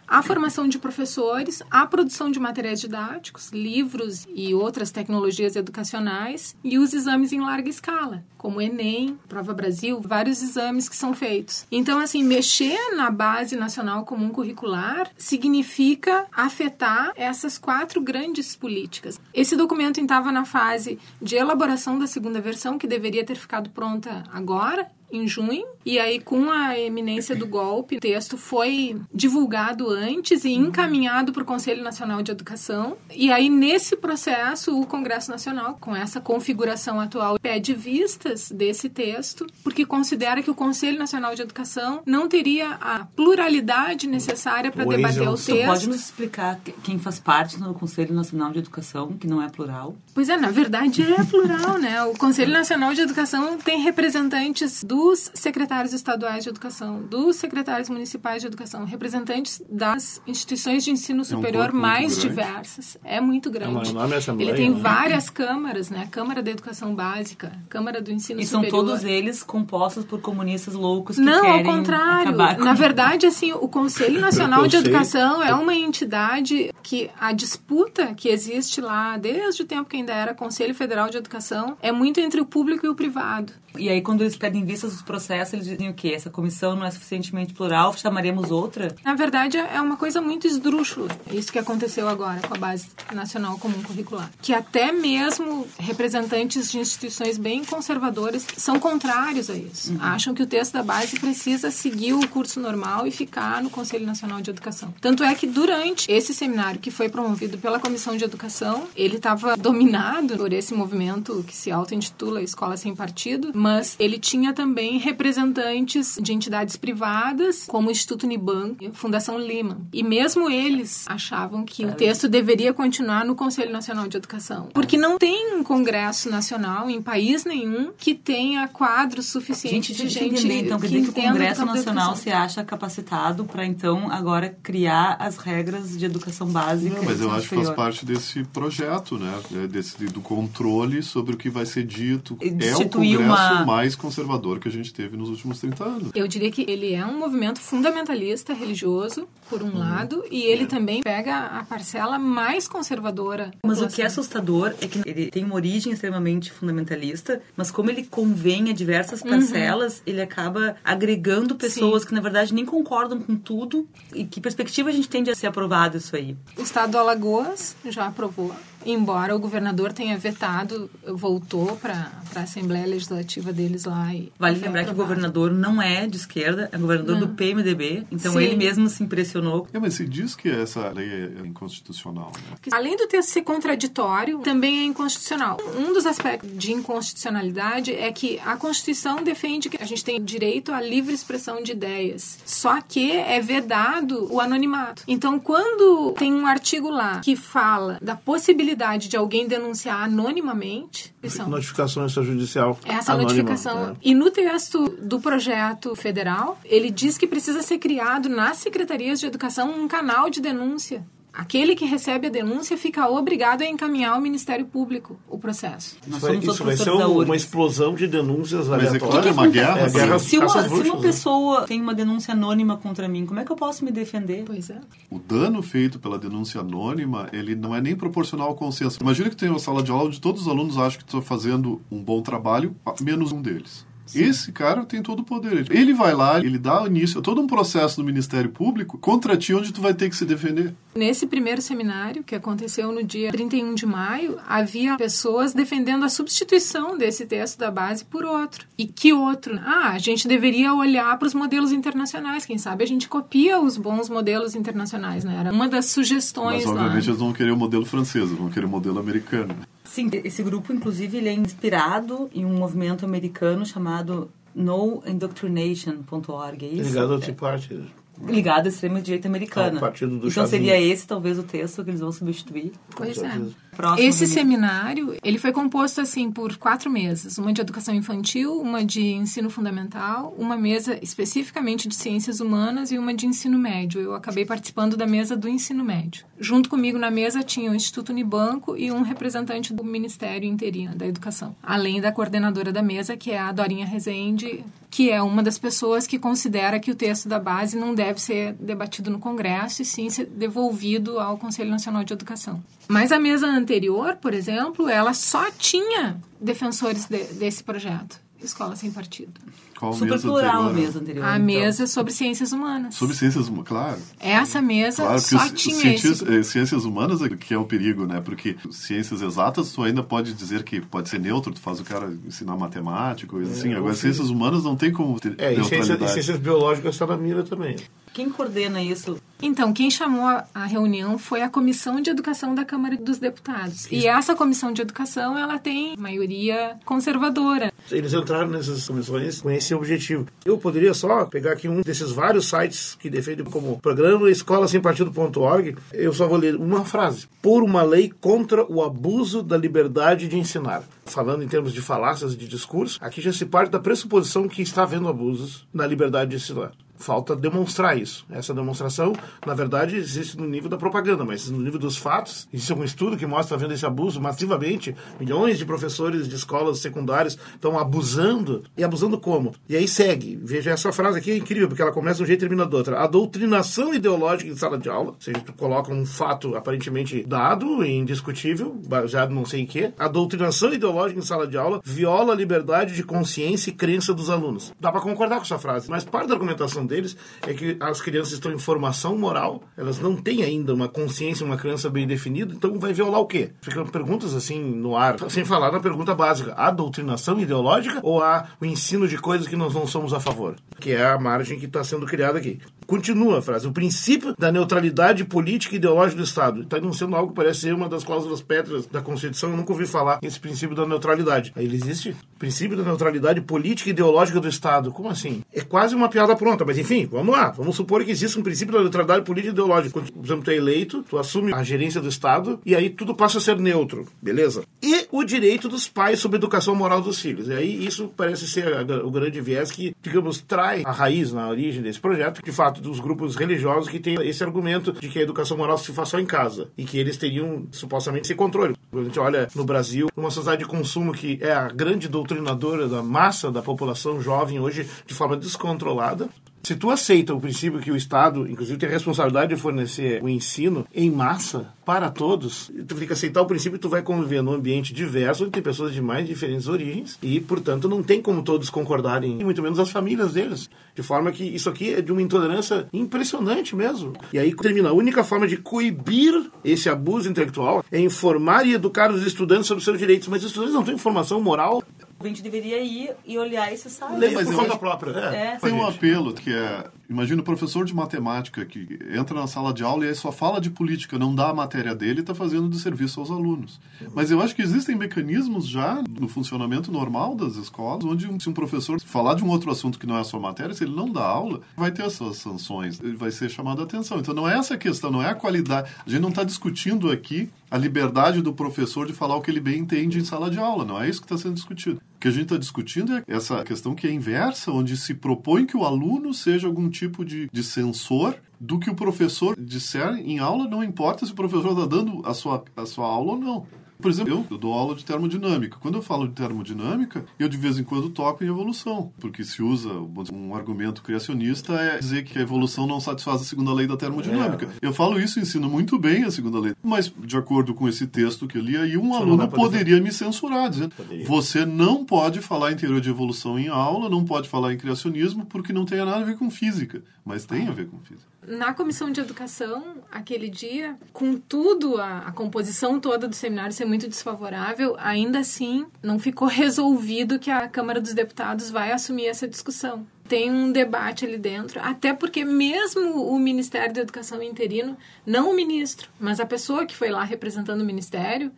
a 0.07 0.22
formação 0.22 0.67
de 0.67 0.77
professores, 0.77 1.62
a 1.69 1.86
produção 1.86 2.29
de 2.29 2.39
materiais 2.39 2.79
didáticos, 2.79 3.51
livros 3.51 4.27
e 4.33 4.53
outras 4.53 4.91
tecnologias 4.91 5.55
educacionais 5.55 6.55
e 6.63 6.77
os 6.77 6.93
exames 6.93 7.31
em 7.31 7.39
larga 7.39 7.69
escala, 7.69 8.24
como 8.38 8.62
Enem, 8.62 9.17
Prova 9.27 9.53
Brasil, 9.53 10.00
vários 10.01 10.41
exames 10.41 10.89
que 10.89 10.95
são 10.95 11.13
feitos. 11.13 11.65
Então, 11.72 12.00
assim, 12.00 12.24
mexer 12.24 12.95
na 12.95 13.10
base 13.10 13.55
nacional 13.55 14.05
comum 14.05 14.29
curricular 14.29 15.10
significa 15.17 16.25
afetar 16.31 17.12
essas 17.15 17.57
quatro 17.57 18.01
grandes 18.01 18.55
políticas. 18.55 19.19
Esse 19.33 19.55
documento 19.55 20.00
estava 20.00 20.31
na 20.31 20.45
fase 20.45 21.00
de 21.22 21.36
elaboração 21.36 21.98
da 21.98 22.07
segunda 22.07 22.41
versão, 22.41 22.77
que 22.77 22.88
deveria 22.88 23.25
ter 23.25 23.36
ficado 23.36 23.69
pronta 23.69 24.24
agora, 24.31 24.88
em 25.13 25.27
junho, 25.27 25.65
e 25.86 26.00
aí 26.00 26.20
com 26.20 26.50
a 26.50 26.77
eminência 26.79 27.36
do 27.36 27.46
golpe, 27.46 27.98
o 27.98 28.00
texto 28.00 28.38
foi 28.38 29.00
divulgado 29.13 29.89
antes 29.89 30.43
e 30.43 30.51
encaminhado 30.51 31.32
para 31.32 31.43
o 31.43 31.46
Conselho 31.46 31.84
Nacional 31.84 32.24
de 32.24 32.32
Educação. 32.32 32.98
E 33.13 33.32
aí 33.32 33.50
nesse 33.50 33.96
processo, 33.96 34.79
o 34.79 34.86
Congresso 34.86 35.29
Nacional, 35.29 35.77
com 35.79 35.96
essa 35.96 36.20
configuração 36.20 37.00
atual, 37.00 37.38
pede 37.39 37.74
vistas 37.74 38.51
desse 38.51 38.89
texto, 38.89 39.46
porque 39.63 39.86
considera 39.86 40.41
que 40.41 40.50
o 40.50 40.55
Conselho 40.55 40.98
Nacional 40.98 41.36
de 41.36 41.41
Educação 41.41 42.01
não 42.05 42.27
teria 42.27 42.72
a 42.82 43.05
pluralidade 43.05 44.08
necessária 44.08 44.72
para 44.72 44.86
debater 44.86 45.27
o 45.27 45.36
texto. 45.36 45.65
Pode 45.65 45.88
nos 45.88 46.00
explicar 46.00 46.59
quem 46.83 46.98
faz 46.98 47.20
parte 47.20 47.59
do 47.59 47.74
Conselho 47.74 48.14
Nacional 48.16 48.51
de 48.51 48.59
Educação, 48.59 49.14
que 49.14 49.27
não 49.27 49.42
é 49.42 49.50
plural? 49.50 49.96
Pois 50.14 50.29
é, 50.29 50.38
na 50.38 50.50
verdade 50.50 51.03
é 51.03 51.24
plural, 51.24 51.77
né? 51.77 52.03
O 52.03 52.18
Conselho 52.18 52.51
Nacional 52.51 52.94
de 52.94 53.01
Educação 53.01 53.57
tem 53.57 53.79
representantes 53.81 54.83
do 54.83 55.02
dos 55.03 55.29
secretários 55.33 55.92
estaduais 55.92 56.44
de 56.44 56.50
educação, 56.50 57.01
dos 57.01 57.35
secretários 57.35 57.89
municipais 57.89 58.42
de 58.42 58.48
educação, 58.48 58.85
representantes 58.85 59.61
das 59.70 60.22
instituições 60.25 60.85
de 60.85 60.92
ensino 60.92 61.25
superior 61.25 61.70
é 61.70 61.74
um 61.74 61.75
mais 61.75 62.18
diversas. 62.18 62.98
É 63.03 63.20
muito 63.20 63.51
grande. 63.51 63.89
É 63.89 63.92
uma 63.92 64.05
assembleia, 64.16 64.50
Ele 64.50 64.57
tem 64.57 64.70
né? 64.70 64.79
várias 64.79 65.29
câmaras, 65.29 65.89
né? 65.89 66.07
Câmara 66.09 66.42
da 66.42 66.51
Educação 66.51 66.96
Básica, 66.96 67.51
Câmara 67.68 68.01
do 68.01 68.11
Ensino 68.11 68.39
e 68.39 68.46
Superior. 68.46 68.68
E 68.68 68.72
são 68.72 68.85
todos 68.85 69.03
eles 69.03 69.44
compostos 69.44 70.05
por 70.05 70.22
comunistas 70.22 70.74
loucos 70.74 71.18
que 71.18 71.22
Não, 71.22 71.42
querem 71.42 71.68
ao 71.68 71.75
contrário. 71.77 72.37
Na 72.63 72.74
verdade, 72.74 73.25
assim, 73.25 73.51
o 73.51 73.68
Conselho 73.68 74.22
Nacional 74.22 74.68
de 74.68 74.77
Educação 74.77 75.44
é 75.44 75.53
uma 75.53 75.75
entidade 75.75 76.74
que 76.81 77.09
a 77.20 77.33
disputa 77.33 78.13
que 78.13 78.29
existe 78.29 78.79
lá 78.79 79.18
desde 79.18 79.63
o 79.63 79.66
tempo 79.66 79.89
que 79.89 79.98
ainda 79.98 80.13
era 80.13 80.33
Conselho 80.33 80.74
Federal 80.74 81.09
de 81.09 81.18
Educação 81.18 81.77
é 81.81 81.92
muito 81.92 82.22
entre 82.22 82.39
o 82.39 82.46
público 82.46 82.85
e 82.85 82.89
o 82.89 82.96
privado. 82.96 83.51
E 83.77 83.90
aí, 83.90 84.01
quando 84.01 84.22
eles 84.22 84.36
pedem 84.36 84.64
vistas 84.66 84.94
dos 84.94 85.01
processos, 85.01 85.53
eles 85.53 85.66
dizem 85.66 85.90
o 85.90 85.94
quê? 85.94 86.09
Essa 86.09 86.29
comissão 86.29 86.75
não 86.75 86.86
é 86.86 86.92
suficientemente 86.92 87.53
plural, 87.53 87.96
chamaremos 87.98 88.51
outra? 88.51 88.96
Na 89.03 89.16
verdade, 89.16 89.57
é 89.57 89.81
uma 89.81 89.98
coisa 89.98 90.22
muito 90.22 90.48
esdrúxula, 90.48 91.09
isso 91.31 91.51
que 91.51 91.59
aconteceu 91.59 92.07
agora 92.07 92.42
com 92.48 92.53
a 92.53 92.57
Base 92.57 92.88
Nacional 93.14 93.57
Comum 93.57 93.81
Curricular. 93.83 94.29
Que 94.42 94.53
até 94.53 94.92
mesmo 94.92 95.68
representantes 95.77 96.72
de 96.72 96.79
instituições 96.79 97.38
bem 97.38 97.64
conservadoras 97.64 98.46
são 98.57 98.79
contrários 98.79 99.50
a 99.50 99.55
isso. 99.55 99.92
Uhum. 99.92 99.98
Acham 100.01 100.33
que 100.33 100.44
o 100.44 100.48
texto 100.48 100.74
da 100.74 100.83
base 100.83 101.20
precisa 101.20 101.72
seguir 101.72 102.14
o 102.14 102.27
curso 102.27 102.59
normal 102.59 103.07
e 103.07 103.12
ficar 103.12 103.62
no 103.62 103.70
Conselho 103.70 104.05
Nacional 104.05 104.42
de 104.42 104.50
Educação. 104.50 104.94
Tanto 105.01 105.24
é 105.24 105.33
que 105.36 105.48
durante 105.48 106.12
esse 106.12 106.33
seminário 106.33 106.79
que 106.79 106.92
foi 106.92 107.09
promovido 107.09 107.57
pela 107.57 107.79
Comissão 107.79 108.16
de 108.16 108.24
Educação, 108.24 108.88
ele 108.96 109.18
estava 109.18 109.55
dominado 109.57 110.38
por 110.38 110.51
esse 110.53 110.74
movimento 110.74 111.44
que 111.48 111.55
se 111.55 111.72
auto-intitula 111.72 112.42
Escola 112.42 112.77
Sem 112.77 112.96
Partido, 112.96 113.51
mas 113.64 113.96
ele 113.98 114.20
tinha 114.20 114.52
também 114.52 114.98
representantes 114.98 116.18
de 116.22 116.34
entidades 116.34 116.76
privadas, 116.76 117.64
como 117.66 117.88
o 117.88 117.92
Instituto 117.92 118.28
Niban 118.28 118.76
e 118.82 118.88
a 118.88 118.94
Fundação 118.94 119.40
Lima. 119.40 119.78
E 119.94 120.04
mesmo 120.04 120.50
eles 120.50 121.06
achavam 121.08 121.64
que 121.64 121.86
o 121.86 121.94
texto 121.94 122.28
deveria 122.28 122.74
continuar 122.74 123.24
no 123.24 123.36
Conselho 123.36 123.72
Nacional 123.72 124.06
de 124.10 124.18
Educação, 124.18 124.68
porque 124.74 124.98
não 124.98 125.18
tem 125.18 125.56
um 125.56 125.64
congresso 125.64 126.30
nacional 126.30 126.90
em 126.90 127.02
país 127.02 127.46
nenhum 127.46 127.94
que 127.98 128.14
tenha 128.14 128.68
quadros 128.68 129.28
suficientes 129.28 129.96
de 129.96 130.10
gente 130.10 130.38
entender, 130.38 130.66
então, 130.66 130.78
quer 130.78 130.88
dizer 130.88 131.04
que 131.04 131.10
o 131.20 131.24
Congresso 131.24 131.66
Nacional 131.66 132.16
se 132.18 132.32
acha 132.32 132.66
capacitado 132.66 133.46
para 133.46 133.66
então 133.66 134.12
agora 134.12 134.58
criar 134.62 135.16
as 135.20 135.38
regras 135.38 135.98
de 135.98 136.04
educação 136.04 136.48
básica. 136.48 136.98
Não, 136.98 137.06
mas 137.06 137.22
eu 137.22 137.32
acho 137.32 137.48
que 137.48 137.56
faz 137.56 137.70
parte 137.70 138.06
desse 138.06 138.44
projeto, 138.44 139.18
né? 139.18 139.34
É 139.64 139.68
desse 139.68 140.04
do 140.08 140.20
controle 140.20 141.02
sobre 141.02 141.36
o 141.36 141.38
que 141.38 141.50
vai 141.50 141.66
ser 141.66 141.86
dito. 141.86 142.38
É 142.42 142.76
o 142.76 142.90
Congresso 142.90 143.24
uma 143.24 143.52
mais 143.66 143.96
conservador 143.96 144.59
que 144.59 144.68
a 144.68 144.72
gente 144.72 144.94
teve 144.94 145.18
nos 145.18 145.29
últimos 145.29 145.59
30 145.59 145.83
anos. 145.83 146.11
Eu 146.16 146.27
diria 146.27 146.51
que 146.51 146.66
ele 146.68 146.94
é 146.94 147.05
um 147.05 147.18
movimento 147.18 147.59
fundamentalista 147.59 148.53
religioso, 148.53 149.27
por 149.50 149.61
um 149.61 149.68
uhum. 149.68 149.79
lado, 149.79 150.24
e 150.31 150.44
ele 150.44 150.63
é. 150.63 150.68
também 150.68 151.01
pega 151.01 151.37
a 151.37 151.63
parcela 151.63 152.18
mais 152.18 152.68
conservadora. 152.68 153.51
Mas 153.66 153.81
o 153.81 153.87
que 153.87 154.01
é 154.01 154.05
assustador 154.05 154.74
é 154.81 154.87
que 154.87 155.01
ele 155.05 155.29
tem 155.29 155.44
uma 155.44 155.55
origem 155.55 155.94
extremamente 155.94 156.51
fundamentalista, 156.51 157.42
mas 157.55 157.70
como 157.70 157.89
ele 157.89 158.03
convém 158.03 158.70
a 158.70 158.74
diversas 158.74 159.22
uhum. 159.22 159.29
parcelas, 159.29 159.98
uhum. 159.98 160.03
ele 160.07 160.22
acaba 160.22 160.75
agregando 160.83 161.55
pessoas 161.55 162.01
Sim. 162.01 162.09
que 162.09 162.13
na 162.13 162.22
verdade 162.22 162.53
nem 162.53 162.66
concordam 162.66 163.20
com 163.20 163.35
tudo. 163.35 163.87
E 164.13 164.25
que 164.25 164.42
perspectiva 164.42 164.89
a 164.89 164.94
gente 164.94 165.09
tem 165.09 165.24
de 165.24 165.35
ser 165.35 165.48
aprovado 165.48 165.98
isso 165.98 166.16
aí? 166.16 166.35
O 166.57 166.61
Estado 166.61 166.92
do 166.92 166.98
Alagoas 166.98 167.75
já 167.85 168.07
aprovou 168.07 168.53
embora 168.85 169.35
o 169.35 169.39
governador 169.39 169.93
tenha 169.93 170.17
vetado, 170.17 170.89
voltou 171.05 171.75
para 171.77 172.11
a 172.35 172.39
Assembleia 172.41 172.85
Legislativa 172.85 173.53
deles 173.53 173.85
lá. 173.85 174.13
E 174.13 174.31
vale 174.37 174.55
lembrar 174.55 174.81
aprovado. 174.81 174.85
que 174.85 174.93
o 174.93 174.96
governador 174.96 175.51
não 175.51 175.81
é 175.81 176.07
de 176.07 176.17
esquerda, 176.17 176.69
é 176.72 176.77
governador 176.77 177.19
não. 177.19 177.27
do 177.27 177.35
PMDB, 177.35 178.05
então 178.11 178.33
Sim. 178.33 178.39
ele 178.39 178.55
mesmo 178.55 178.89
se 178.89 179.03
impressionou. 179.03 179.67
É, 179.74 179.79
mas 179.79 179.96
se 179.96 180.07
diz 180.07 180.35
que 180.35 180.50
essa 180.50 180.89
lei 180.89 181.09
é 181.09 181.46
inconstitucional. 181.46 182.31
Né? 182.35 182.57
Além 182.72 182.98
do 182.98 183.07
texto 183.07 183.29
ser 183.29 183.41
contraditório, 183.41 184.39
também 184.39 184.79
é 184.79 184.83
inconstitucional. 184.83 185.57
Um 185.77 185.93
dos 185.93 186.05
aspectos 186.05 186.50
de 186.57 186.72
inconstitucionalidade 186.72 187.93
é 187.93 188.11
que 188.11 188.39
a 188.46 188.55
Constituição 188.55 189.24
defende 189.24 189.69
que 189.69 189.81
a 189.81 189.85
gente 189.85 190.03
tem 190.03 190.24
direito 190.24 190.72
à 190.72 190.81
livre 190.81 191.13
expressão 191.13 191.61
de 191.61 191.72
ideias, 191.72 192.39
só 192.46 192.81
que 192.81 193.11
é 193.11 193.39
vedado 193.39 194.31
o 194.31 194.39
anonimato. 194.39 195.03
Então, 195.07 195.39
quando 195.39 196.13
tem 196.17 196.33
um 196.33 196.46
artigo 196.46 196.89
lá 196.89 197.19
que 197.19 197.35
fala 197.35 197.98
da 198.01 198.15
possibilidade 198.15 198.73
de 199.09 199.18
alguém 199.18 199.48
denunciar 199.48 200.03
anonimamente, 200.03 201.14
são 201.25 201.50
notificação 201.50 202.05
extrajudicial. 202.05 202.77
Essa 202.86 203.14
anônima, 203.14 203.31
notificação. 203.31 203.90
É. 203.90 203.96
E 204.01 204.14
no 204.14 204.31
texto 204.31 204.90
do 205.01 205.20
projeto 205.20 205.96
federal, 205.96 206.59
ele 206.66 206.90
diz 206.90 207.18
que 207.18 207.27
precisa 207.27 207.62
ser 207.62 207.77
criado 207.77 208.29
nas 208.29 208.57
secretarias 208.57 209.20
de 209.20 209.25
educação 209.25 209.72
um 209.72 209.88
canal 209.88 210.29
de 210.29 210.42
denúncia 210.42 211.05
Aquele 211.33 211.75
que 211.75 211.83
recebe 211.83 212.27
a 212.27 212.29
denúncia 212.29 212.77
fica 212.77 213.09
obrigado 213.09 213.63
a 213.63 213.65
encaminhar 213.65 214.13
ao 214.13 214.22
Ministério 214.22 214.67
Público 214.67 215.17
o 215.27 215.39
processo. 215.39 215.98
Nós 216.05 216.22
vai, 216.22 216.37
isso 216.37 216.63
vai 216.63 216.77
ser 216.77 216.91
uma 216.91 217.35
explosão 217.35 217.96
de 217.96 218.07
denúncias 218.07 218.67
Mas 218.67 218.89
aleatórias. 218.89 219.25
É, 219.25 219.31
uma 219.31 219.48
guerra. 219.48 219.79
É, 219.79 219.89
guerra 219.89 220.19
se, 220.19 220.37
uma, 220.37 220.48
se 220.48 220.67
uma 220.67 220.96
né? 220.96 221.01
pessoa 221.01 221.63
tem 221.63 221.81
uma 221.81 221.96
denúncia 221.96 222.33
anônima 222.33 222.77
contra 222.77 223.07
mim, 223.07 223.25
como 223.25 223.39
é 223.39 223.43
que 223.43 223.51
eu 223.51 223.55
posso 223.55 223.83
me 223.83 223.91
defender? 223.91 224.43
Pois 224.46 224.69
é. 224.69 224.79
O 225.09 225.17
dano 225.17 225.63
feito 225.63 225.98
pela 225.98 226.19
denúncia 226.19 226.61
anônima, 226.61 227.27
ele 227.33 227.55
não 227.55 227.75
é 227.75 227.81
nem 227.81 227.96
proporcional 227.96 228.50
ao 228.50 228.55
consenso. 228.55 229.00
Imagina 229.01 229.29
que 229.31 229.35
tem 229.35 229.50
uma 229.50 229.57
sala 229.57 229.81
de 229.81 229.89
aula 229.89 230.05
onde 230.05 230.22
todos 230.22 230.43
os 230.43 230.48
alunos 230.48 230.77
acham 230.77 231.00
que 231.00 231.05
estão 231.05 231.22
fazendo 231.22 231.81
um 231.89 232.00
bom 232.03 232.22
trabalho, 232.22 232.75
menos 233.01 233.31
um 233.31 233.41
deles. 233.41 233.85
Sim. 234.14 234.24
Esse 234.26 234.52
cara 234.52 234.86
tem 234.86 235.02
todo 235.02 235.22
o 235.22 235.24
poder. 235.24 235.66
Ele 235.72 235.94
vai 235.94 236.14
lá, 236.14 236.40
ele 236.40 236.58
dá 236.58 236.86
início 236.86 237.20
a 237.20 237.24
todo 237.24 237.42
um 237.42 237.48
processo 237.48 237.98
do 237.98 238.04
Ministério 238.04 238.50
Público 238.50 238.98
contra 238.98 239.36
ti, 239.36 239.54
onde 239.54 239.74
tu 239.74 239.82
vai 239.82 239.94
ter 239.94 240.10
que 240.10 240.16
se 240.16 240.26
defender. 240.26 240.74
Nesse 240.96 241.26
primeiro 241.26 241.62
seminário, 241.62 242.24
que 242.24 242.36
aconteceu 242.36 242.92
no 242.92 243.04
dia 243.04 243.32
31 243.32 243.74
de 243.74 243.86
maio, 243.86 244.38
havia 244.48 244.96
pessoas 244.96 245.54
defendendo 245.54 246.06
a 246.06 246.10
substituição 246.10 246.96
desse 246.96 247.26
texto 247.26 247.58
da 247.58 247.72
base 247.72 248.06
por 248.06 248.24
outro. 248.24 248.68
E 248.78 248.86
que 248.86 249.12
outro? 249.12 249.60
Ah, 249.66 249.90
a 249.90 249.98
gente 249.98 250.28
deveria 250.28 250.74
olhar 250.74 251.18
para 251.18 251.28
os 251.28 251.34
modelos 251.34 251.72
internacionais. 251.72 252.46
Quem 252.46 252.60
sabe 252.60 252.84
a 252.84 252.88
gente 252.88 253.10
copia 253.10 253.60
os 253.60 253.78
bons 253.78 254.08
modelos 254.10 254.54
internacionais, 254.56 255.24
né? 255.24 255.38
Era 255.40 255.52
uma 255.52 255.68
das 255.68 255.88
sugestões. 255.88 256.64
Mas, 256.64 256.68
obviamente, 256.68 257.06
lá. 257.06 257.10
eles 257.10 257.20
vão 257.20 257.34
querer 257.34 257.52
o 257.52 257.58
modelo 257.58 257.86
francês, 257.86 258.30
vão 258.30 258.50
querer 258.50 258.68
o 258.68 258.70
modelo 258.70 259.00
americano. 259.00 259.56
Sim, 259.94 260.10
esse 260.24 260.42
grupo, 260.42 260.74
inclusive, 260.74 261.18
ele 261.18 261.29
é 261.29 261.34
inspirado 261.34 262.27
em 262.34 262.44
um 262.44 262.58
movimento 262.58 263.06
americano 263.06 263.64
chamado 263.64 264.32
noindoctrination.org. 264.56 266.66
É 266.66 266.68
isso? 266.68 266.90
Ligado 266.90 267.14
ao 267.14 267.20
Party 267.34 267.84
ligado 268.27 268.66
à 268.66 268.70
extrema-direita 268.70 269.27
americana. 269.27 269.79
partido 269.79 270.18
do 270.18 270.27
então 270.27 270.46
seria 270.46 270.79
esse 270.79 271.07
talvez 271.07 271.38
o 271.38 271.44
texto 271.44 271.83
que 271.83 271.90
eles 271.90 272.00
vão 272.00 272.12
substituir. 272.12 272.72
Pois 272.96 273.18
é. 273.18 273.42
Próximo 273.75 274.07
Esse 274.07 274.27
seminário, 274.27 275.18
ele 275.24 275.40
foi 275.40 275.51
composto 275.51 276.00
assim 276.00 276.31
por 276.31 276.55
quatro 276.57 276.92
mesas, 276.92 277.40
uma 277.40 277.51
de 277.51 277.59
educação 277.59 277.94
infantil, 277.96 278.59
uma 278.62 278.86
de 278.86 279.01
ensino 279.01 279.50
fundamental, 279.50 280.33
uma 280.38 280.55
mesa 280.55 280.98
especificamente 281.01 281.88
de 281.88 281.96
ciências 281.96 282.40
humanas 282.40 282.92
e 282.92 283.00
uma 283.00 283.14
de 283.14 283.25
ensino 283.25 283.57
médio. 283.57 284.00
Eu 284.00 284.14
acabei 284.14 284.46
participando 284.46 284.96
da 284.96 285.07
mesa 285.07 285.36
do 285.36 285.50
ensino 285.50 285.83
médio. 285.83 286.25
Junto 286.40 286.70
comigo 286.70 287.00
na 287.00 287.09
mesa 287.09 287.42
tinha 287.42 287.72
o 287.72 287.75
Instituto 287.75 288.09
Unibanco 288.09 288.77
e 288.77 288.92
um 288.92 289.01
representante 289.01 289.74
do 289.74 289.83
Ministério 289.83 290.48
Interino 290.48 290.96
da 290.96 291.07
Educação, 291.07 291.55
além 291.64 292.00
da 292.00 292.12
coordenadora 292.12 292.72
da 292.72 292.83
mesa, 292.83 293.18
que 293.18 293.31
é 293.31 293.40
a 293.40 293.51
Dorinha 293.51 293.86
Rezende, 293.86 294.64
que 294.94 295.10
é 295.10 295.20
uma 295.24 295.42
das 295.42 295.58
pessoas 295.58 296.06
que 296.06 296.20
considera 296.20 296.79
que 296.79 296.92
o 296.92 296.96
texto 296.96 297.27
da 297.27 297.40
base 297.40 297.75
não 297.75 297.96
deve 297.96 298.22
ser 298.22 298.53
debatido 298.53 299.10
no 299.10 299.18
Congresso 299.18 299.82
e 299.82 299.86
sim 299.86 300.08
ser 300.08 300.27
devolvido 300.27 301.20
ao 301.20 301.36
Conselho 301.36 301.72
Nacional 301.72 302.03
de 302.03 302.14
Educação. 302.14 302.64
Mas 302.88 303.12
a 303.12 303.18
mesa 303.18 303.48
anterior, 303.48 304.18
por 304.18 304.36
exemplo, 304.36 304.88
ela 304.88 305.16
só 305.16 305.50
tinha 305.50 306.22
defensores 306.40 307.08
de, 307.08 307.24
desse 307.34 307.64
projeto. 307.64 308.22
Escola 308.44 308.75
Sem 308.75 308.92
Partido. 308.92 309.32
Qual 309.79 309.94
Super 309.94 310.12
mesa 310.12 310.27
plural 310.27 310.64
anterior? 310.64 310.70
a 310.70 310.74
mesa 310.74 311.00
anterior. 311.00 311.25
A 311.25 311.36
então. 311.36 311.46
mesa 311.46 311.88
sobre 311.88 312.14
ciências 312.14 312.51
humanas. 312.51 312.96
Sobre 312.96 313.16
ciências 313.16 313.48
humanas, 313.48 313.68
claro. 313.68 314.00
Essa 314.20 314.62
mesa 314.62 315.03
claro, 315.03 315.20
só 315.20 315.50
tinha 315.50 315.94
esse... 315.94 316.24
Eh, 316.32 316.44
ciências 316.44 316.86
humanas 316.86 317.22
é 317.22 317.29
que 317.29 317.53
é 317.53 317.58
o 317.58 317.66
perigo, 317.66 318.06
né? 318.06 318.22
Porque 318.22 318.56
ciências 318.72 319.22
exatas 319.22 319.72
tu 319.72 319.84
ainda 319.84 320.03
pode 320.03 320.34
dizer 320.34 320.64
que 320.64 320.79
pode 320.79 321.10
ser 321.10 321.20
neutro, 321.20 321.53
tu 321.53 321.60
faz 321.60 321.79
o 321.79 321.84
cara 321.84 322.16
ensinar 322.25 322.56
matemática, 322.56 323.32
coisa 323.32 323.51
é, 323.51 323.53
assim. 323.53 323.74
Agora, 323.74 323.94
ciências 323.96 324.29
humanas 324.29 324.64
não 324.64 324.75
tem 324.75 324.92
como 324.92 325.20
ter 325.20 325.36
É, 325.38 325.53
e 325.53 325.64
ciências, 325.64 326.01
e 326.01 326.08
ciências 326.08 326.38
biológicas 326.38 326.96
está 326.96 327.08
na 327.08 327.18
mira 327.18 327.44
também. 327.44 327.75
Quem 328.14 328.29
coordena 328.29 328.82
isso? 328.82 329.18
Então, 329.42 329.74
quem 329.74 329.90
chamou 329.90 330.25
a 330.53 330.66
reunião 330.66 331.18
foi 331.18 331.42
a 331.42 331.50
Comissão 331.50 332.00
de 332.00 332.10
Educação 332.10 332.53
da 332.53 332.64
Câmara 332.64 332.96
dos 332.96 333.18
Deputados. 333.18 333.86
Isso. 333.86 333.94
E 333.94 334.08
essa 334.08 334.36
Comissão 334.36 334.72
de 334.72 334.82
Educação, 334.82 335.38
ela 335.38 335.58
tem 335.58 335.98
maioria 335.98 336.77
conservadora. 336.86 337.73
Eles 337.91 338.13
entraram 338.13 338.50
nessas 338.50 338.87
comissões 338.87 339.41
com 339.41 339.51
esse 339.51 339.74
objetivo. 339.75 340.25
Eu 340.46 340.57
poderia 340.57 340.93
só 340.93 341.25
pegar 341.25 341.51
aqui 341.51 341.67
um 341.67 341.81
desses 341.81 342.11
vários 342.11 342.48
sites 342.48 342.96
que 343.00 343.09
defendem 343.09 343.46
como 343.46 343.79
programa 343.79 344.29
escola 344.29 344.67
sem 344.67 344.81
partido.org. 344.81 345.75
Eu 345.91 346.13
só 346.13 346.27
vou 346.27 346.37
ler 346.37 346.55
uma 346.55 346.85
frase. 346.85 347.27
Por 347.41 347.63
uma 347.63 347.83
lei 347.83 348.11
contra 348.22 348.65
o 348.72 348.81
abuso 348.83 349.43
da 349.43 349.57
liberdade 349.57 350.27
de 350.27 350.37
ensinar. 350.37 350.83
Falando 351.05 351.43
em 351.43 351.48
termos 351.48 351.74
de 351.74 351.81
falácias 351.81 352.35
de 352.35 352.48
discurso, 352.48 352.98
aqui 353.01 353.22
já 353.22 353.33
se 353.33 353.46
parte 353.46 353.72
da 353.72 353.79
pressuposição 353.79 354.48
que 354.48 354.61
está 354.61 354.83
havendo 354.83 355.07
abusos 355.07 355.67
na 355.74 355.85
liberdade 355.85 356.31
de 356.31 356.37
ensinar. 356.37 356.72
Falta 357.03 357.35
demonstrar 357.35 357.98
isso. 357.98 358.25
Essa 358.31 358.53
demonstração, 358.53 359.11
na 359.46 359.53
verdade, 359.53 359.98
existe 359.98 360.37
no 360.37 360.48
nível 360.48 360.70
da 360.70 360.77
propaganda, 360.77 361.25
mas 361.25 361.50
no 361.50 361.59
nível 361.59 361.77
dos 361.77 361.98
fatos, 361.98 362.48
existe 362.53 362.74
um 362.74 362.81
estudo 362.81 363.18
que 363.18 363.25
mostra 363.25 363.57
havendo 363.57 363.74
esse 363.74 363.85
abuso 363.85 364.22
massivamente. 364.22 364.96
Milhões 365.20 365.57
de 365.57 365.66
professores 365.66 366.29
de 366.29 366.35
escolas 366.35 366.79
secundárias 366.79 367.37
estão 367.55 367.77
abusando. 367.77 368.63
E 368.77 368.85
abusando 368.85 369.20
como? 369.20 369.53
E 369.68 369.75
aí 369.75 369.85
segue. 369.85 370.39
Veja, 370.42 370.72
essa 370.72 370.94
frase 370.94 371.18
aqui 371.18 371.31
é 371.31 371.35
incrível, 371.35 371.68
porque 371.68 371.81
ela 371.81 371.92
começa 371.92 372.20
de 372.20 372.24
um 372.24 372.25
jeito 372.25 372.39
e 372.39 372.48
termina 372.48 372.66
do 372.66 372.77
outro. 372.77 372.96
A 372.96 373.05
doutrinação 373.05 373.94
ideológica 373.94 374.50
em 374.50 374.55
sala 374.55 374.77
de 374.77 374.87
aula, 374.87 375.09
ou 375.09 375.18
seja, 375.20 375.42
tu 375.42 375.51
coloca 375.51 375.92
um 375.92 376.05
fato 376.05 376.55
aparentemente 376.55 377.22
dado, 377.27 377.83
indiscutível, 377.83 378.79
baseado 378.87 379.33
não 379.33 379.46
sei 379.46 379.59
em 379.59 379.66
quê. 379.66 379.92
A 380.00 380.07
doutrinação 380.07 380.74
ideológica 380.74 381.20
em 381.20 381.24
sala 381.24 381.46
de 381.46 381.57
aula 381.57 381.81
viola 381.83 382.31
a 382.31 382.35
liberdade 382.37 382.96
de 382.96 383.03
consciência 383.03 383.72
e 383.72 383.74
crença 383.74 384.13
dos 384.13 384.29
alunos. 384.29 384.72
Dá 384.79 384.89
para 384.89 385.01
concordar 385.01 385.35
com 385.35 385.44
essa 385.44 385.59
frase, 385.59 385.89
mas 385.89 386.05
parte 386.05 386.29
da 386.29 386.35
argumentação 386.35 386.93
deles 386.94 387.18
é 387.48 387.53
que 387.53 387.75
as 387.79 388.01
crianças 388.01 388.34
estão 388.34 388.51
em 388.51 388.60
formação 388.60 389.18
moral, 389.18 389.64
elas 389.75 390.00
não 390.00 390.16
têm 390.16 390.44
ainda 390.44 390.74
uma 390.74 390.88
consciência, 390.88 391.46
uma 391.46 391.58
crença 391.58 391.90
bem 391.90 392.06
definida, 392.06 392.53
então 392.53 392.79
vai 392.79 392.94
violar 392.94 393.20
o 393.20 393.25
quê? 393.25 393.51
Ficam 393.62 393.86
perguntas 393.86 394.36
assim 394.36 394.62
no 394.62 394.96
ar, 394.96 395.18
sem 395.29 395.44
falar 395.44 395.72
na 395.72 395.79
pergunta 395.79 396.14
básica: 396.14 396.53
a 396.56 396.70
doutrinação 396.70 397.40
ideológica 397.40 398.00
ou 398.03 398.22
há 398.22 398.48
o 398.62 398.66
ensino 398.66 399.08
de 399.08 399.18
coisas 399.18 399.48
que 399.48 399.56
nós 399.56 399.74
não 399.74 399.88
somos 399.88 400.14
a 400.14 400.20
favor? 400.20 400.56
Que 400.79 400.92
é 400.92 401.06
a 401.06 401.20
margem 401.20 401.60
que 401.60 401.66
está 401.66 401.84
sendo 401.84 402.06
criada 402.06 402.38
aqui. 402.38 402.60
Continua 402.86 403.40
a 403.40 403.42
frase: 403.42 403.68
o 403.68 403.72
princípio 403.72 404.36
da 404.38 404.51
neutralidade 404.51 405.24
política 405.24 405.75
e 405.75 405.77
ideológica 405.77 406.18
do 406.18 406.24
Estado. 406.24 406.62
Está 406.62 406.77
enunciando 406.77 407.16
algo 407.16 407.29
que 407.29 407.36
parece 407.36 407.62
ser 407.62 407.74
uma 407.74 407.90
das 407.90 408.03
cláusulas 408.03 408.42
pétreas 408.42 408.86
da 408.86 409.01
Constituição. 409.01 409.50
Eu 409.50 409.58
nunca 409.58 409.72
ouvi 409.72 409.86
falar 409.86 410.20
esse 410.22 410.40
princípio 410.40 410.75
da 410.75 410.86
neutralidade. 410.86 411.53
Ele 411.56 411.75
existe? 411.75 412.16
Princípio 412.38 412.77
da 412.77 412.84
neutralidade 412.84 413.42
política 413.42 413.90
e 413.90 413.92
ideológica 413.92 414.40
do 414.40 414.48
Estado. 414.48 414.92
Como 414.92 415.10
assim? 415.10 415.42
É 415.53 415.62
quase 415.62 415.96
uma 415.96 416.10
piada 416.10 416.36
pronta, 416.36 416.66
mas 416.66 416.73
enfim, 416.77 417.05
vamos 417.05 417.36
lá. 417.36 417.50
Vamos 417.51 417.75
supor 417.75 418.03
que 418.03 418.12
existe 418.12 418.40
um 418.40 418.44
princípio 418.44 418.74
da 418.74 418.81
neutralidade 418.81 419.25
política 419.25 419.51
e 419.51 419.53
ideológica. 419.53 419.94
Quando, 419.94 420.12
por 420.12 420.25
exemplo, 420.25 420.44
tu 420.44 420.51
é 420.51 420.55
eleito, 420.55 421.03
tu 421.09 421.18
assume 421.18 421.53
a 421.53 421.64
gerência 421.64 422.01
do 422.01 422.09
Estado 422.09 422.59
e 422.66 422.75
aí 422.75 422.90
tudo 422.90 423.16
passa 423.16 423.38
a 423.38 423.42
ser 423.42 423.57
neutro, 423.57 424.07
beleza? 424.22 424.64
E 424.81 425.07
o 425.12 425.24
direito 425.24 425.68
dos 425.68 425.88
pais 425.88 426.20
sobre 426.20 426.38
a 426.38 426.40
educação 426.40 426.75
moral 426.75 427.01
dos 427.01 427.20
filhos. 427.20 427.48
E 427.48 427.53
aí 427.53 427.86
isso 427.86 428.12
parece 428.16 428.48
ser 428.48 428.68
o 429.03 429.12
grande 429.12 429.40
viés 429.42 429.72
que, 429.72 429.96
digamos, 430.01 430.42
trai 430.42 430.83
a 430.86 430.92
raiz 430.92 431.31
na 431.31 431.50
origem 431.50 431.81
desse 431.81 432.00
projeto, 432.00 432.42
de 432.44 432.51
fato, 432.51 432.81
dos 432.81 433.00
grupos 433.00 433.36
religiosos 433.36 433.90
que 433.90 434.00
têm 434.00 434.16
esse 434.27 434.44
argumento 434.44 434.94
de 434.94 435.07
que 435.09 435.20
a 435.20 435.22
educação 435.22 435.57
moral 435.57 435.77
se 435.77 435.92
faz 435.92 436.09
só 436.09 436.20
em 436.20 436.25
casa 436.25 436.70
e 436.77 436.83
que 436.83 436.98
eles 436.98 437.18
teriam 437.18 437.68
supostamente 437.72 438.25
esse 438.25 438.36
controle. 438.36 438.75
A 438.92 439.03
gente 439.03 439.20
olha 439.20 439.48
no 439.55 439.64
Brasil, 439.64 440.07
uma 440.16 440.29
sociedade 440.29 440.64
de 440.64 440.70
consumo 440.70 441.14
que 441.14 441.40
é 441.42 441.51
a 441.51 441.68
grande 441.68 442.07
doutrinadora 442.07 442.88
da 442.88 443.01
massa 443.01 443.51
da 443.51 443.62
população 443.62 444.22
jovem 444.22 444.59
hoje 444.59 444.88
de 445.05 445.14
forma 445.14 445.36
descontrolada, 445.38 446.29
Se 446.66 446.78
tu 446.78 446.90
aceita 446.90 447.34
o 447.34 447.42
princípio 447.42 447.82
que 447.82 447.92
o 447.92 447.96
Estado, 447.96 448.50
inclusive, 448.50 448.78
tem 448.78 448.88
a 448.88 448.92
responsabilidade 448.94 449.54
de 449.54 449.60
fornecer 449.60 450.24
o 450.24 450.30
ensino 450.30 450.88
em 450.96 451.12
massa 451.12 451.74
para 451.84 452.10
todos, 452.10 452.72
tu 452.88 452.96
tem 452.96 453.06
que 453.06 453.12
aceitar 453.12 453.42
o 453.42 453.46
princípio 453.46 453.78
que 453.78 453.82
tu 453.82 453.90
vai 453.90 454.02
conviver 454.02 454.42
num 454.42 454.54
ambiente 454.54 454.94
diverso, 454.94 455.44
onde 455.44 455.52
tem 455.52 455.62
pessoas 455.62 455.94
de 455.94 456.02
mais 456.02 456.26
diferentes 456.26 456.70
origens, 456.70 457.20
e, 457.22 457.42
portanto, 457.42 457.90
não 457.90 458.02
tem 458.02 458.22
como 458.22 458.42
todos 458.42 458.70
concordarem, 458.70 459.42
e 459.42 459.44
muito 459.44 459.62
menos 459.62 459.78
as 459.78 459.92
famílias 459.92 460.32
deles. 460.32 460.70
De 460.96 461.04
forma 461.04 461.34
que 461.34 461.44
isso 461.44 461.70
aqui 461.70 461.96
é 461.96 462.02
de 462.02 462.14
uma 462.14 462.22
intolerância 462.22 462.88
impressionante 462.94 463.76
mesmo. 463.76 464.14
E 464.32 464.40
aí 464.40 464.56
termina. 464.56 464.88
A 464.88 464.94
única 464.94 465.22
forma 465.22 465.46
de 465.46 465.58
coibir 465.58 466.50
esse 466.64 466.88
abuso 466.88 467.30
intelectual 467.30 467.84
é 467.92 468.00
informar 468.00 468.66
e 468.66 468.74
educar 468.74 469.12
os 469.12 469.26
estudantes 469.26 469.68
sobre 469.68 469.84
seus 469.84 469.98
direitos. 469.98 470.30
Mas 470.30 470.44
os 470.44 470.52
estudantes 470.52 470.76
não 470.76 470.84
têm 470.84 470.96
informação 470.96 471.42
moral 471.42 471.84
a 472.25 472.29
gente 472.29 472.42
deveria 472.42 472.81
ir 472.81 473.12
e 473.25 473.38
olhar 473.38 473.72
esse 473.72 473.90
site. 473.90 474.18
Ler 474.18 474.33
por 474.33 474.55
conta 474.55 474.77
própria. 474.77 475.12
É. 475.12 475.46
É. 475.53 475.57
Tem 475.57 475.72
um 475.72 475.86
apelo 475.86 476.33
que 476.33 476.51
é 476.53 476.86
Imagina 477.14 477.42
o 477.42 477.46
professor 477.46 477.86
de 477.86 477.94
matemática 477.94 478.66
que 478.66 478.98
entra 479.14 479.40
na 479.40 479.46
sala 479.46 479.72
de 479.72 479.83
aula 479.83 480.03
e 480.03 480.07
aí 480.07 480.16
só 480.16 480.31
fala 480.31 480.59
de 480.59 480.72
política, 480.72 481.20
não 481.20 481.36
dá 481.36 481.50
a 481.50 481.53
matéria 481.53 481.94
dele 481.94 482.20
e 482.20 482.22
está 482.22 482.33
fazendo 482.33 482.68
de 482.68 482.79
serviço 482.79 483.20
aos 483.20 483.29
alunos. 483.29 483.79
Mas 484.16 484.31
eu 484.31 484.42
acho 484.42 484.55
que 484.55 484.64
existem 484.64 484.96
mecanismos 484.96 485.68
já 485.68 486.01
no 486.09 486.27
funcionamento 486.27 486.92
normal 486.92 487.36
das 487.36 487.55
escolas, 487.55 488.03
onde 488.03 488.42
se 488.42 488.50
um 488.50 488.53
professor 488.53 489.00
falar 489.01 489.36
de 489.36 489.44
um 489.44 489.50
outro 489.50 489.70
assunto 489.70 490.00
que 490.00 490.07
não 490.07 490.18
é 490.18 490.22
a 490.22 490.24
sua 490.24 490.40
matéria, 490.40 490.74
se 490.74 490.86
ele 490.86 490.96
não 490.96 491.12
dá 491.12 491.24
aula, 491.24 491.62
vai 491.77 491.92
ter 491.92 492.03
essas 492.03 492.38
sanções, 492.38 493.00
ele 493.00 493.16
vai 493.16 493.29
ser 493.29 493.48
chamado 493.48 493.81
a 493.81 493.83
atenção. 493.83 494.18
Então 494.18 494.33
não 494.33 494.50
é 494.50 494.57
essa 494.57 494.74
a 494.74 494.77
questão, 494.77 495.12
não 495.12 495.22
é 495.22 495.29
a 495.29 495.36
qualidade. 495.36 495.92
A 496.03 496.09
gente 496.09 496.22
não 496.22 496.29
está 496.29 496.44
discutindo 496.44 497.12
aqui 497.12 497.48
a 497.70 497.77
liberdade 497.77 498.42
do 498.42 498.53
professor 498.53 499.05
de 499.05 499.14
falar 499.14 499.36
o 499.36 499.42
que 499.42 499.51
ele 499.51 499.59
bem 499.59 499.79
entende 499.79 500.20
em 500.20 500.24
sala 500.24 500.50
de 500.50 500.57
aula, 500.57 500.86
não 500.86 501.01
é 501.01 501.09
isso 501.09 501.20
que 501.20 501.25
está 501.25 501.38
sendo 501.38 501.55
discutido. 501.55 502.01
Que 502.24 502.29
a 502.29 502.31
gente 502.31 502.44
está 502.44 502.57
discutindo 502.57 503.18
é 503.18 503.24
essa 503.27 503.62
questão 503.66 503.94
que 503.94 504.07
é 504.07 504.09
inversa, 504.09 504.72
onde 504.72 504.96
se 504.96 505.14
propõe 505.14 505.66
que 505.66 505.75
o 505.75 505.83
aluno 505.83 506.33
seja 506.33 506.68
algum 506.68 506.90
tipo 506.90 507.25
de, 507.25 507.50
de 507.51 507.62
sensor 507.62 508.38
do 508.57 508.79
que 508.79 508.90
o 508.90 508.96
professor 508.96 509.57
disser 509.59 510.16
em 510.25 510.40
aula, 510.40 510.66
não 510.66 510.81
importa 510.81 511.25
se 511.25 511.33
o 511.33 511.36
professor 511.36 511.74
está 511.74 511.86
dando 511.86 512.25
a 512.25 512.33
sua, 512.33 512.64
a 512.77 512.86
sua 512.86 513.07
aula 513.07 513.33
ou 513.33 513.38
não. 513.38 513.68
Por 514.00 514.12
exemplo, 514.12 514.46
eu, 514.50 514.58
dou 514.58 514.74
aula 514.74 514.96
de 514.96 515.06
termodinâmica. 515.06 515.77
Quando 515.79 515.96
eu 515.96 516.01
falo 516.01 516.27
de 516.27 516.34
termodinâmica, 516.34 517.25
eu 517.40 517.48
de 517.48 517.58
vez 517.58 517.77
em 517.77 517.84
quando 517.84 518.10
toco 518.10 518.44
em 518.44 518.48
evolução, 518.48 519.12
porque 519.20 519.44
se 519.44 519.62
usa 519.62 519.90
um 520.32 520.56
argumento 520.56 521.01
criacionista 521.01 521.74
é 521.74 522.00
dizer 522.00 522.24
que 522.24 522.38
a 522.38 522.42
evolução 522.42 522.86
não 522.86 523.00
satisfaz 523.00 523.42
a 523.42 523.46
segunda 523.46 523.74
lei 523.74 523.88
da 523.88 523.98
termodinâmica. 523.98 524.66
É. 524.82 524.88
Eu 524.88 524.94
falo 524.94 525.20
isso, 525.20 525.40
ensino 525.40 525.70
muito 525.70 525.98
bem 525.98 526.24
a 526.24 526.32
segunda 526.32 526.60
lei, 526.60 526.74
mas 526.84 527.12
de 527.24 527.38
acordo 527.38 527.74
com 527.74 527.88
esse 527.88 528.08
texto 528.08 528.48
que 528.48 528.58
eu 528.58 528.62
li 528.62 528.77
aí, 528.77 528.98
um 528.98 529.10
Você 529.10 529.22
aluno 529.22 529.48
poderia 529.48 530.01
me 530.01 530.12
censurar, 530.12 530.70
dizendo: 530.70 530.96
poderia. 530.96 531.25
você 531.25 531.66
não 531.66 532.03
pode 532.06 532.42
falar 532.42 532.72
em 532.72 532.75
teoria 532.75 533.01
de 533.01 533.10
evolução 533.10 533.58
em 533.58 533.68
aula, 533.68 534.10
não 534.10 534.25
pode 534.25 534.50
falar 534.50 534.74
em 534.74 534.77
criacionismo, 534.77 535.46
porque 535.46 535.74
não 535.74 535.86
tem 535.86 536.00
nada 536.00 536.18
a 536.18 536.24
ver 536.24 536.38
com 536.38 536.50
física. 536.50 537.01
Mas 537.25 537.46
tem 537.46 537.68
a 537.68 537.72
ver 537.72 537.88
com 537.88 538.00
física 538.00 538.32
na 538.48 538.74
comissão 538.74 539.12
de 539.12 539.22
educação, 539.22 539.98
aquele 540.12 540.50
dia, 540.50 540.98
com 541.12 541.38
tudo, 541.38 542.00
a, 542.00 542.20
a, 542.20 542.32
composição 542.32 543.00
toda 543.00 543.27
do 543.27 543.36
seminário 543.36 543.74
ser 543.74 543.86
muito 543.86 544.08
desfavorável, 544.08 544.96
ainda 545.00 545.40
assim 545.40 545.86
não 546.01 546.20
ficou 546.20 546.48
resolvido 546.48 547.40
que 547.40 547.50
a 547.51 547.68
Câmara 547.68 548.01
dos 548.01 548.14
Deputados 548.14 548.70
vai 548.70 548.92
assumir 548.92 549.27
essa 549.27 549.48
discussão. 549.48 550.06
Tem 550.27 550.50
um 550.50 550.72
debate 550.72 551.25
ali 551.25 551.38
dentro, 551.38 551.79
até 551.82 552.14
porque 552.14 552.46
mesmo 552.46 553.27
o 553.27 553.38
Ministério 553.40 553.94
da 553.94 554.01
Educação 554.01 554.42
interino, 554.42 554.98
não 555.25 555.51
o 555.51 555.56
ministro, 555.56 556.10
mas 556.20 556.40
a 556.40 556.46
pessoa 556.46 556.86
que 556.86 556.96
foi 556.96 557.10
lá 557.10 557.24
representando 557.24 557.82
o 557.82 557.86
Ministério, 557.86 558.51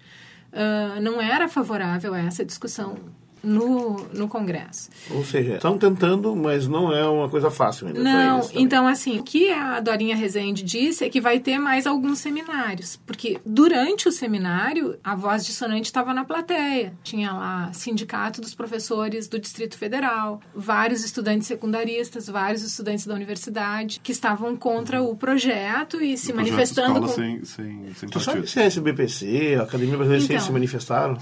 uh, 0.54 1.02
não 1.02 1.22
era 1.22 1.48
favorável 1.48 2.14
a 2.14 2.20
essa 2.20 2.46
discussão 2.46 2.98
no, 3.46 3.96
no 4.14 4.28
Congresso. 4.28 4.90
Ou 5.12 5.24
seja, 5.24 5.56
estão 5.56 5.78
tentando, 5.78 6.36
mas 6.36 6.68
não 6.68 6.92
é 6.92 7.08
uma 7.08 7.30
coisa 7.30 7.52
fácil 7.52 7.88
ainda. 7.88 8.02
Não, 8.02 8.50
então 8.54 8.88
assim, 8.88 9.20
o 9.20 9.24
que 9.24 9.52
a 9.52 9.80
Dorinha 9.80 10.16
Rezende 10.16 10.64
disse 10.64 11.06
é 11.06 11.10
que 11.10 11.22
vai 11.22 11.40
ter 11.40 11.60
mais 11.60 11.86
alguns 11.86 12.20
seminários, 12.20 13.00
porque 13.06 13.40
durante 13.46 14.08
o 14.08 14.12
seminário 14.12 14.98
a 15.04 15.16
voz 15.16 15.46
dissonante 15.46 15.86
estava 15.86 16.14
na 16.14 16.26
plateia. 16.26 16.94
Tinha 17.04 17.32
lá 17.32 17.72
sindicato 17.72 18.42
dos 18.42 18.56
professores 18.56 19.28
do 19.28 19.40
Distrito 19.40 19.78
Federal, 19.78 20.42
vários 20.54 21.04
estudantes 21.04 21.48
secundaristas, 21.48 22.28
vários 22.28 22.64
estudantes 22.64 23.06
da 23.06 23.14
universidade 23.14 24.00
que 24.02 24.12
estavam 24.12 24.56
contra 24.56 25.02
o 25.02 25.16
projeto 25.16 26.02
e 26.02 26.18
se 26.18 26.34
manifestando. 26.34 27.02
Com... 27.02 27.08
Sem, 27.08 27.46
sem, 27.46 27.94
sem 27.94 28.10
tu 28.10 28.20
sabe 28.20 28.48
se 28.50 28.60
a 28.60 28.64
SBPC, 28.64 29.58
a 29.60 29.64
Academia 29.64 29.96
Brasileira 29.96 30.20
de 30.20 30.26
então, 30.26 30.28
Ciências 30.28 30.44
se 30.44 30.52
manifestaram? 30.52 31.18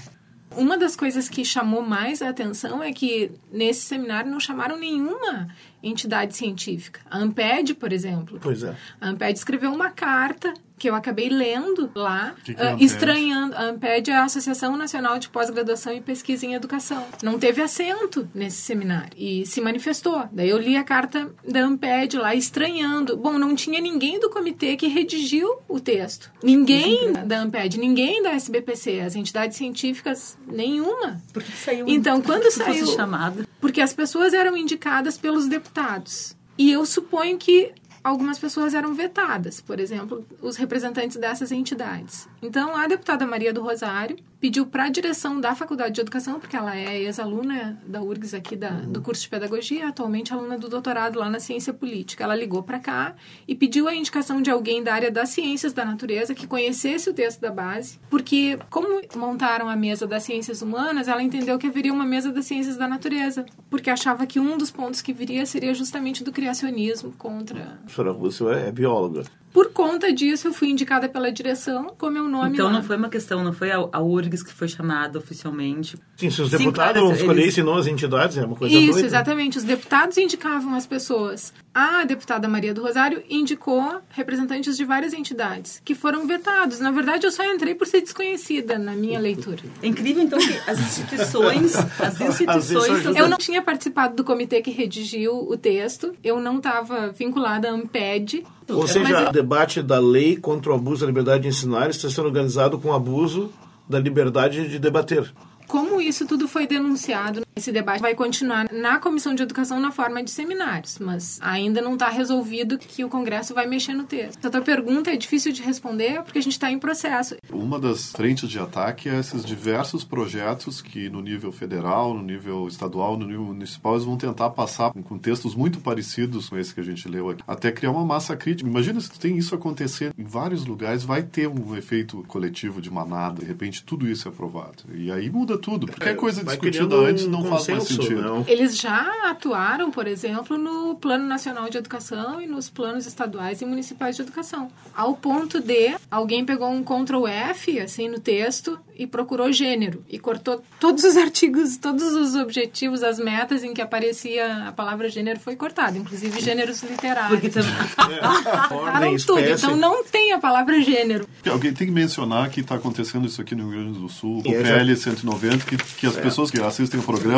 Uma 0.56 0.78
das 0.78 0.96
coisas 0.96 1.28
que 1.28 1.44
chamou 1.44 1.82
mais 1.82 2.22
a 2.22 2.28
atenção 2.28 2.82
é 2.82 2.92
que 2.92 3.30
nesse 3.52 3.82
seminário 3.82 4.30
não 4.30 4.40
chamaram 4.40 4.78
nenhuma 4.78 5.48
entidade 5.82 6.36
científica. 6.36 7.00
A 7.10 7.18
AMPED, 7.18 7.74
por 7.74 7.92
exemplo. 7.92 8.38
Pois 8.40 8.62
é. 8.62 8.76
A 9.00 9.08
AMPED 9.08 9.38
escreveu 9.38 9.72
uma 9.72 9.90
carta 9.90 10.54
que 10.76 10.90
eu 10.90 10.94
acabei 10.94 11.28
lendo 11.28 11.90
lá, 11.94 12.34
que 12.44 12.54
que 12.54 12.60
é 12.60 12.74
uh, 12.74 12.76
estranhando. 12.80 13.54
A 13.54 13.68
AMPED 13.68 14.10
é 14.10 14.14
a 14.16 14.24
Associação 14.24 14.76
Nacional 14.76 15.18
de 15.18 15.28
Pós-Graduação 15.28 15.92
e 15.92 16.00
Pesquisa 16.00 16.44
em 16.44 16.54
Educação. 16.54 17.06
Não 17.22 17.38
teve 17.38 17.62
assento 17.62 18.28
nesse 18.34 18.58
seminário 18.62 19.10
e 19.16 19.46
se 19.46 19.60
manifestou. 19.60 20.28
Daí 20.32 20.48
eu 20.48 20.58
li 20.58 20.76
a 20.76 20.84
carta 20.84 21.30
da 21.46 21.60
AMPED 21.60 22.18
lá, 22.18 22.34
estranhando. 22.34 23.16
Bom, 23.16 23.38
não 23.38 23.54
tinha 23.54 23.80
ninguém 23.80 24.18
do 24.18 24.28
comitê 24.30 24.76
que 24.76 24.86
redigiu 24.88 25.48
o 25.68 25.78
texto. 25.78 26.30
Ninguém 26.42 27.12
da 27.12 27.40
AMPED, 27.40 27.78
ninguém 27.78 28.22
da 28.22 28.30
SBPC, 28.32 29.00
as 29.00 29.14
entidades 29.14 29.56
científicas, 29.56 30.36
nenhuma. 30.46 31.22
Porque 31.32 31.52
saiu 31.52 31.86
Então, 31.88 32.20
quando 32.20 32.50
saiu. 32.50 32.86
chamada. 32.86 33.46
Porque 33.60 33.80
as 33.80 33.92
pessoas 33.92 34.34
eram 34.34 34.56
indicadas 34.56 35.16
pelos 35.16 35.46
deputados. 35.46 36.36
E 36.56 36.70
eu 36.70 36.86
suponho 36.86 37.36
que 37.36 37.72
algumas 38.04 38.38
pessoas 38.38 38.74
eram 38.74 38.94
vetadas, 38.94 39.62
por 39.62 39.80
exemplo, 39.80 40.24
os 40.42 40.56
representantes 40.56 41.16
dessas 41.16 41.50
entidades. 41.50 42.28
Então, 42.42 42.76
a 42.76 42.86
deputada 42.86 43.26
Maria 43.26 43.52
do 43.52 43.62
Rosário 43.62 44.18
pediu 44.44 44.66
para 44.66 44.84
a 44.84 44.88
direção 44.90 45.40
da 45.40 45.54
Faculdade 45.54 45.94
de 45.94 46.02
Educação, 46.02 46.38
porque 46.38 46.54
ela 46.54 46.76
é 46.76 47.00
ex-aluna 47.00 47.80
da 47.86 48.02
URGS 48.02 48.34
aqui 48.34 48.54
da, 48.54 48.72
do 48.72 49.00
curso 49.00 49.22
de 49.22 49.30
Pedagogia, 49.30 49.88
atualmente 49.88 50.34
aluna 50.34 50.58
do 50.58 50.68
doutorado 50.68 51.18
lá 51.18 51.30
na 51.30 51.40
Ciência 51.40 51.72
Política. 51.72 52.24
Ela 52.24 52.36
ligou 52.36 52.62
para 52.62 52.78
cá 52.78 53.14
e 53.48 53.54
pediu 53.54 53.88
a 53.88 53.94
indicação 53.94 54.42
de 54.42 54.50
alguém 54.50 54.84
da 54.84 54.92
área 54.92 55.10
das 55.10 55.30
ciências 55.30 55.72
da 55.72 55.82
natureza 55.82 56.34
que 56.34 56.46
conhecesse 56.46 57.08
o 57.08 57.14
texto 57.14 57.40
da 57.40 57.50
base, 57.50 57.98
porque 58.10 58.58
como 58.68 59.00
montaram 59.16 59.66
a 59.66 59.74
mesa 59.74 60.06
das 60.06 60.24
ciências 60.24 60.60
humanas, 60.60 61.08
ela 61.08 61.22
entendeu 61.22 61.58
que 61.58 61.68
haveria 61.68 61.90
uma 61.90 62.04
mesa 62.04 62.30
das 62.30 62.44
ciências 62.44 62.76
da 62.76 62.86
natureza, 62.86 63.46
porque 63.70 63.88
achava 63.88 64.26
que 64.26 64.38
um 64.38 64.58
dos 64.58 64.70
pontos 64.70 65.00
que 65.00 65.14
viria 65.14 65.46
seria 65.46 65.72
justamente 65.72 66.22
do 66.22 66.30
criacionismo 66.30 67.14
contra... 67.16 67.78
Professora 67.84 68.12
Rússio 68.12 68.50
é 68.50 68.70
bióloga. 68.70 69.24
Por 69.54 69.70
conta 69.70 70.12
disso, 70.12 70.48
eu 70.48 70.52
fui 70.52 70.68
indicada 70.68 71.08
pela 71.08 71.30
direção 71.30 71.94
com 71.96 72.10
meu 72.10 72.28
nome 72.28 72.54
Então 72.54 72.66
lá. 72.66 72.72
não 72.72 72.82
foi 72.82 72.96
uma 72.96 73.08
questão, 73.08 73.44
não 73.44 73.52
foi 73.52 73.70
a, 73.70 73.76
a 73.92 74.02
URGS 74.02 74.42
que 74.42 74.52
foi 74.52 74.66
chamada 74.66 75.16
oficialmente. 75.16 75.96
Sim, 76.16 76.28
se 76.28 76.42
os 76.42 76.50
Sim, 76.50 76.58
deputados 76.58 77.00
claro, 77.00 77.14
escolhessem 77.14 77.62
eles... 77.64 77.78
as 77.78 77.86
entidades, 77.86 78.36
é 78.36 78.44
uma 78.44 78.56
coisa 78.56 78.74
Isso, 78.74 78.90
doida. 78.94 79.06
exatamente. 79.06 79.56
Os 79.56 79.62
deputados 79.62 80.18
indicavam 80.18 80.74
as 80.74 80.88
pessoas. 80.88 81.54
A 81.72 82.02
deputada 82.02 82.48
Maria 82.48 82.74
do 82.74 82.82
Rosário 82.82 83.22
indicou 83.30 84.00
representantes 84.10 84.76
de 84.76 84.84
várias 84.84 85.12
entidades 85.12 85.80
que 85.84 85.94
foram 85.94 86.26
vetados. 86.26 86.80
Na 86.80 86.90
verdade, 86.90 87.24
eu 87.24 87.30
só 87.30 87.44
entrei 87.44 87.76
por 87.76 87.86
ser 87.86 88.00
desconhecida 88.00 88.76
na 88.76 88.96
minha 88.96 89.20
leitura. 89.20 89.62
É 89.80 89.86
incrível, 89.86 90.24
então, 90.24 90.38
que 90.40 90.52
as 90.68 90.80
instituições... 90.80 91.76
as 92.02 92.20
instituições... 92.20 93.04
Eu 93.16 93.28
não 93.28 93.38
tinha 93.38 93.62
participado 93.62 94.16
do 94.16 94.24
comitê 94.24 94.60
que 94.60 94.72
redigiu 94.72 95.32
o 95.48 95.56
texto. 95.56 96.12
Eu 96.24 96.40
não 96.40 96.56
estava 96.56 97.12
vinculada 97.12 97.68
à 97.68 97.72
AMPED. 97.72 98.44
Ou 98.68 98.86
seja, 98.86 99.28
o 99.28 99.32
debate 99.32 99.82
da 99.82 99.98
lei 99.98 100.36
contra 100.36 100.72
o 100.72 100.74
abuso 100.74 101.02
da 101.02 101.06
liberdade 101.06 101.42
de 101.42 101.48
ensinar 101.48 101.90
está 101.90 102.08
sendo 102.08 102.26
organizado 102.26 102.78
com 102.78 102.88
o 102.88 102.92
abuso 102.92 103.50
da 103.88 103.98
liberdade 103.98 104.68
de 104.68 104.78
debater. 104.78 105.32
Como 105.66 106.00
isso 106.00 106.26
tudo 106.26 106.46
foi 106.48 106.66
denunciado, 106.66 107.43
esse 107.56 107.70
debate 107.70 108.00
vai 108.00 108.14
continuar 108.14 108.66
na 108.72 108.98
Comissão 108.98 109.32
de 109.34 109.42
Educação 109.42 109.78
na 109.78 109.92
forma 109.92 110.22
de 110.24 110.30
seminários, 110.30 110.98
mas 110.98 111.38
ainda 111.40 111.80
não 111.80 111.94
está 111.94 112.08
resolvido 112.08 112.78
que 112.78 113.04
o 113.04 113.08
Congresso 113.08 113.54
vai 113.54 113.66
mexer 113.66 113.94
no 113.94 114.04
texto. 114.04 114.44
A 114.44 114.50
tua 114.50 114.60
pergunta 114.60 115.12
é 115.12 115.16
difícil 115.16 115.52
de 115.52 115.62
responder 115.62 116.22
porque 116.22 116.38
a 116.38 116.42
gente 116.42 116.54
está 116.54 116.70
em 116.70 116.78
processo. 116.78 117.36
Uma 117.52 117.78
das 117.78 118.10
frentes 118.10 118.48
de 118.48 118.58
ataque 118.58 119.08
é 119.08 119.20
esses 119.20 119.44
diversos 119.44 120.02
projetos 120.02 120.82
que 120.82 121.08
no 121.08 121.20
nível 121.20 121.52
federal, 121.52 122.12
no 122.12 122.22
nível 122.22 122.66
estadual, 122.66 123.16
no 123.16 123.26
nível 123.26 123.44
municipal, 123.44 123.94
eles 123.94 124.04
vão 124.04 124.16
tentar 124.16 124.50
passar 124.50 124.92
com 124.92 125.16
textos 125.16 125.54
muito 125.54 125.78
parecidos 125.78 126.48
com 126.48 126.58
esse 126.58 126.74
que 126.74 126.80
a 126.80 126.84
gente 126.84 127.08
leu 127.08 127.30
aqui, 127.30 127.42
até 127.46 127.70
criar 127.70 127.92
uma 127.92 128.04
massa 128.04 128.36
crítica. 128.36 128.68
Imagina 128.68 129.00
se 129.00 129.10
tem 129.18 129.38
isso 129.38 129.54
acontecer 129.54 130.12
em 130.18 130.24
vários 130.24 130.66
lugares, 130.66 131.04
vai 131.04 131.22
ter 131.22 131.46
um 131.46 131.76
efeito 131.76 132.24
coletivo 132.26 132.80
de 132.80 132.90
manada, 132.90 133.40
de 133.40 133.46
repente 133.46 133.84
tudo 133.84 134.08
isso 134.08 134.26
é 134.26 134.30
aprovado. 134.30 134.82
E 134.92 135.12
aí 135.12 135.30
muda 135.30 135.56
tudo. 135.56 135.86
Qualquer 135.86 136.10
é, 136.10 136.14
coisa 136.14 136.42
discutida 136.42 136.96
antes 136.96 137.26
não 137.28 137.43
não 137.44 137.56
faz 137.56 137.68
mais 137.68 137.84
sentido. 137.84 138.22
Não. 138.22 138.44
Eles 138.46 138.76
já 138.76 139.30
atuaram, 139.30 139.90
por 139.90 140.06
exemplo, 140.06 140.56
no 140.58 140.94
Plano 140.96 141.26
Nacional 141.26 141.68
de 141.68 141.78
Educação 141.78 142.40
e 142.40 142.46
nos 142.46 142.68
planos 142.68 143.06
estaduais 143.06 143.60
e 143.60 143.66
municipais 143.66 144.16
de 144.16 144.22
educação. 144.22 144.70
Ao 144.94 145.14
ponto 145.14 145.60
de 145.60 145.94
alguém 146.10 146.44
pegou 146.44 146.68
um 146.68 146.82
Ctrl 146.82 147.26
F 147.26 147.80
assim 147.80 148.08
no 148.08 148.18
texto 148.18 148.78
e 148.96 149.06
procurou 149.06 149.52
gênero 149.52 150.04
e 150.08 150.18
cortou 150.18 150.62
todos 150.78 151.04
os 151.04 151.16
artigos, 151.18 151.76
todos 151.76 152.14
os 152.14 152.34
objetivos, 152.34 153.02
as 153.02 153.18
metas 153.18 153.64
em 153.64 153.74
que 153.74 153.82
aparecia 153.82 154.68
a 154.68 154.72
palavra 154.72 155.08
gênero 155.08 155.40
foi 155.40 155.56
cortado, 155.56 155.98
inclusive 155.98 156.40
gêneros 156.40 156.82
literários. 156.82 157.40
Porque 157.40 157.50
também 157.50 157.72
é, 159.14 159.18
tudo, 159.18 159.40
então 159.40 159.76
não 159.76 160.04
tem 160.04 160.32
a 160.32 160.38
palavra 160.38 160.80
gênero. 160.80 161.28
Alguém 161.48 161.72
tem 161.72 161.86
que 161.86 161.92
mencionar 161.92 162.48
que 162.50 162.60
está 162.60 162.76
acontecendo 162.76 163.26
isso 163.26 163.40
aqui 163.40 163.54
no 163.54 163.68
Rio 163.68 163.82
Grande 163.82 163.98
do 163.98 164.08
Sul, 164.08 164.38
o 164.38 164.42
PL 164.42 164.96
190, 164.96 165.64
que, 165.64 165.76
que 165.76 166.06
as 166.06 166.16
é. 166.16 166.20
pessoas 166.20 166.50
que 166.50 166.60
assistem 166.60 167.00
o 167.00 167.02
programa 167.02 167.33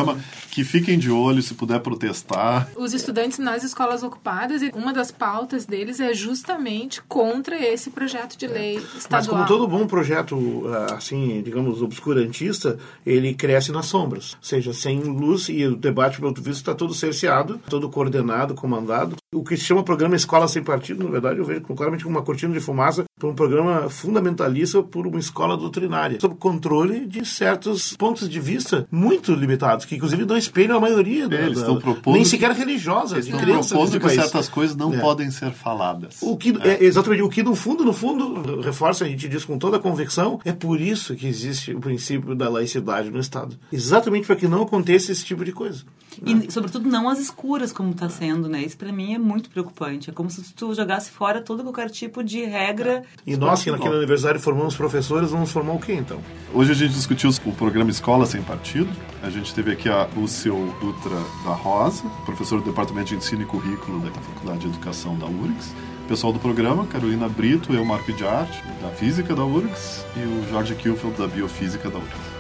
que 0.51 0.65
fiquem 0.65 0.99
de 0.99 1.11
olho 1.11 1.43
se 1.43 1.55
puder 1.55 1.81
protestar. 1.81 2.69
Os 2.77 2.95
estudantes 2.95 3.39
nas 3.39 3.63
escolas 3.63 4.03
ocupadas, 4.03 4.63
e 4.63 4.73
uma 4.75 4.93
das 4.93 5.11
pautas 5.11 5.67
deles 5.67 6.01
é 6.01 6.15
justamente 6.15 7.03
contra 7.03 7.57
esse 7.57 7.91
projeto 7.91 8.37
de 8.37 8.47
lei 8.47 8.77
estadual. 8.77 9.09
Mas 9.11 9.27
como 9.27 9.47
todo 9.47 9.69
bom 9.69 9.87
projeto, 9.87 10.65
ah, 10.69 10.95
assim, 10.95 11.43
digamos, 11.43 11.83
obscurantista, 11.83 12.79
ele 13.05 13.35
cresce 13.35 13.73
nas 13.73 13.87
sombras, 13.87 14.33
ou 14.33 14.39
seja, 14.43 14.73
sem 14.73 15.01
luz 15.01 15.49
e 15.49 15.65
o 15.67 15.77
debate, 15.77 16.21
pelo 16.21 16.33
visto, 16.35 16.51
está 16.51 16.75
todo 16.75 16.95
cerceado, 16.95 17.61
todo 17.69 17.91
coordenado, 17.91 18.55
comandado. 18.55 19.17
O 19.35 19.45
que 19.45 19.57
se 19.57 19.65
chama 19.65 19.83
programa 19.83 20.17
Escola 20.17 20.49
Sem 20.49 20.63
Partido, 20.63 21.05
na 21.05 21.11
verdade, 21.11 21.39
eu 21.39 21.45
vejo 21.45 21.61
claramente 21.63 22.05
como 22.05 22.17
uma 22.17 22.25
cortina 22.25 22.53
de 22.53 22.61
fumaça 22.61 23.05
para 23.19 23.31
um 23.31 23.35
programa 23.35 23.89
fundamentalista 23.89 24.83
por 24.83 25.07
uma 25.07 25.19
escola 25.19 25.57
doutrinária, 25.57 26.21
sob 26.21 26.35
controle 26.35 27.07
de 27.07 27.25
certos 27.25 27.97
pontos 27.97 28.29
de 28.29 28.39
vista 28.39 28.87
muito 28.91 29.33
limitados, 29.33 29.87
que 29.87 29.97
inclusive 29.97 30.27
não 30.27 30.37
espelham 30.37 30.77
a 30.77 30.81
maioria. 30.81 31.27
Da, 31.27 31.37
eles 31.37 31.61
estão 31.61 31.81
propondo, 31.81 32.15
nem 32.15 32.27
sequer 32.27 32.51
religiosa, 32.51 33.17
eles 33.17 33.27
estão 33.27 33.41
propondo 33.41 34.01
que 34.01 34.11
certas 34.11 34.51
coisas 34.51 34.77
não 34.77 34.93
é. 34.93 35.01
podem 35.01 35.31
ser 35.31 35.51
faladas. 35.53 36.19
O 36.21 36.37
que, 36.37 36.59
é. 36.63 36.73
é. 36.73 36.85
exatamente, 36.85 37.23
o 37.23 37.31
que 37.31 37.43
no 37.43 37.55
fundo, 37.55 37.87
no 37.87 37.93
fundo, 37.95 38.61
reforça, 38.61 39.07
a 39.07 39.09
gente 39.09 39.27
diz 39.31 39.47
com 39.47 39.57
toda 39.57 39.79
a 39.79 39.81
convicção, 39.81 40.39
é 40.45 40.53
por 40.53 40.79
isso 40.79 41.15
que 41.15 41.27
existe 41.27 41.73
o 41.73 41.81
princípio 41.81 42.35
da 42.35 42.51
laicidade 42.51 43.11
no 43.11 43.19
Estado. 43.19 43.59
Exatamente 43.73 44.27
para 44.27 44.37
que 44.37 44.47
não 44.47 44.61
aconteça 44.61 45.11
esse 45.11 45.25
tipo 45.25 45.43
de 45.43 45.53
coisa. 45.53 45.85
E, 46.25 46.51
sobretudo, 46.51 46.89
não 46.89 47.09
as 47.09 47.19
escuras, 47.19 47.73
como 47.73 47.91
está 47.91 48.09
sendo, 48.09 48.49
né? 48.49 48.63
Isso 48.63 48.77
para 48.77 48.93
mim 48.93 49.15
é 49.15 49.19
muito 49.19 49.51
preocupante. 49.51 50.11
É 50.11 50.13
como 50.13 50.31
se 50.31 50.43
tu 50.55 50.75
jogasse 50.75 51.11
fora 51.11 51.41
todo 51.41 51.63
qualquer 51.63 51.91
tipo 51.91 52.23
de 52.23 52.45
regra. 52.45 53.03
E 53.27 53.37
nós, 53.37 53.63
que 53.63 53.71
naquele 53.71 53.97
aniversário 53.97 54.41
formamos 54.41 54.77
professores, 54.77 55.31
vamos 55.31 55.51
formar 55.51 55.75
o 55.75 55.79
quê, 55.79 55.93
então? 55.93 56.21
Hoje 56.55 56.73
a 56.73 56.75
gente 56.75 56.95
discutiu 56.95 57.31
o 57.45 57.53
programa 57.53 57.91
Escola 57.91 58.27
Sem 58.27 58.43
Partido. 58.43 58.89
A 59.23 59.31
gente 59.31 59.55
teve 59.55 59.73
aqui 59.73 59.89
a 59.89 60.09
Lúcio 60.17 60.55
Dutra 60.81 61.17
da 61.45 61.55
Rosa, 61.55 62.05
professor 62.25 62.61
do 62.61 62.71
Departamento 62.71 63.09
de 63.09 63.17
Ensino 63.17 63.43
e 63.43 63.47
Currículo 63.47 64.01
da 64.01 64.11
Faculdade 64.13 64.61
de 64.61 64.67
Educação 64.69 65.19
da 65.19 65.27
URGS 65.27 65.75
pessoal 66.07 66.33
do 66.33 66.39
programa, 66.39 66.87
Carolina 66.87 67.29
Brito, 67.29 67.73
eu, 67.75 67.85
Marco 67.85 68.13
de 68.13 68.25
Arte, 68.25 68.63
da 68.81 68.91
Física 68.91 69.35
da 69.35 69.45
URGS, 69.45 70.07
e 70.17 70.21
o 70.21 70.49
Jorge 70.49 70.75
Kielfeld, 70.75 71.19
da 71.19 71.27
Biofísica 71.27 71.91
da 71.91 71.99
URGS. 71.99 72.36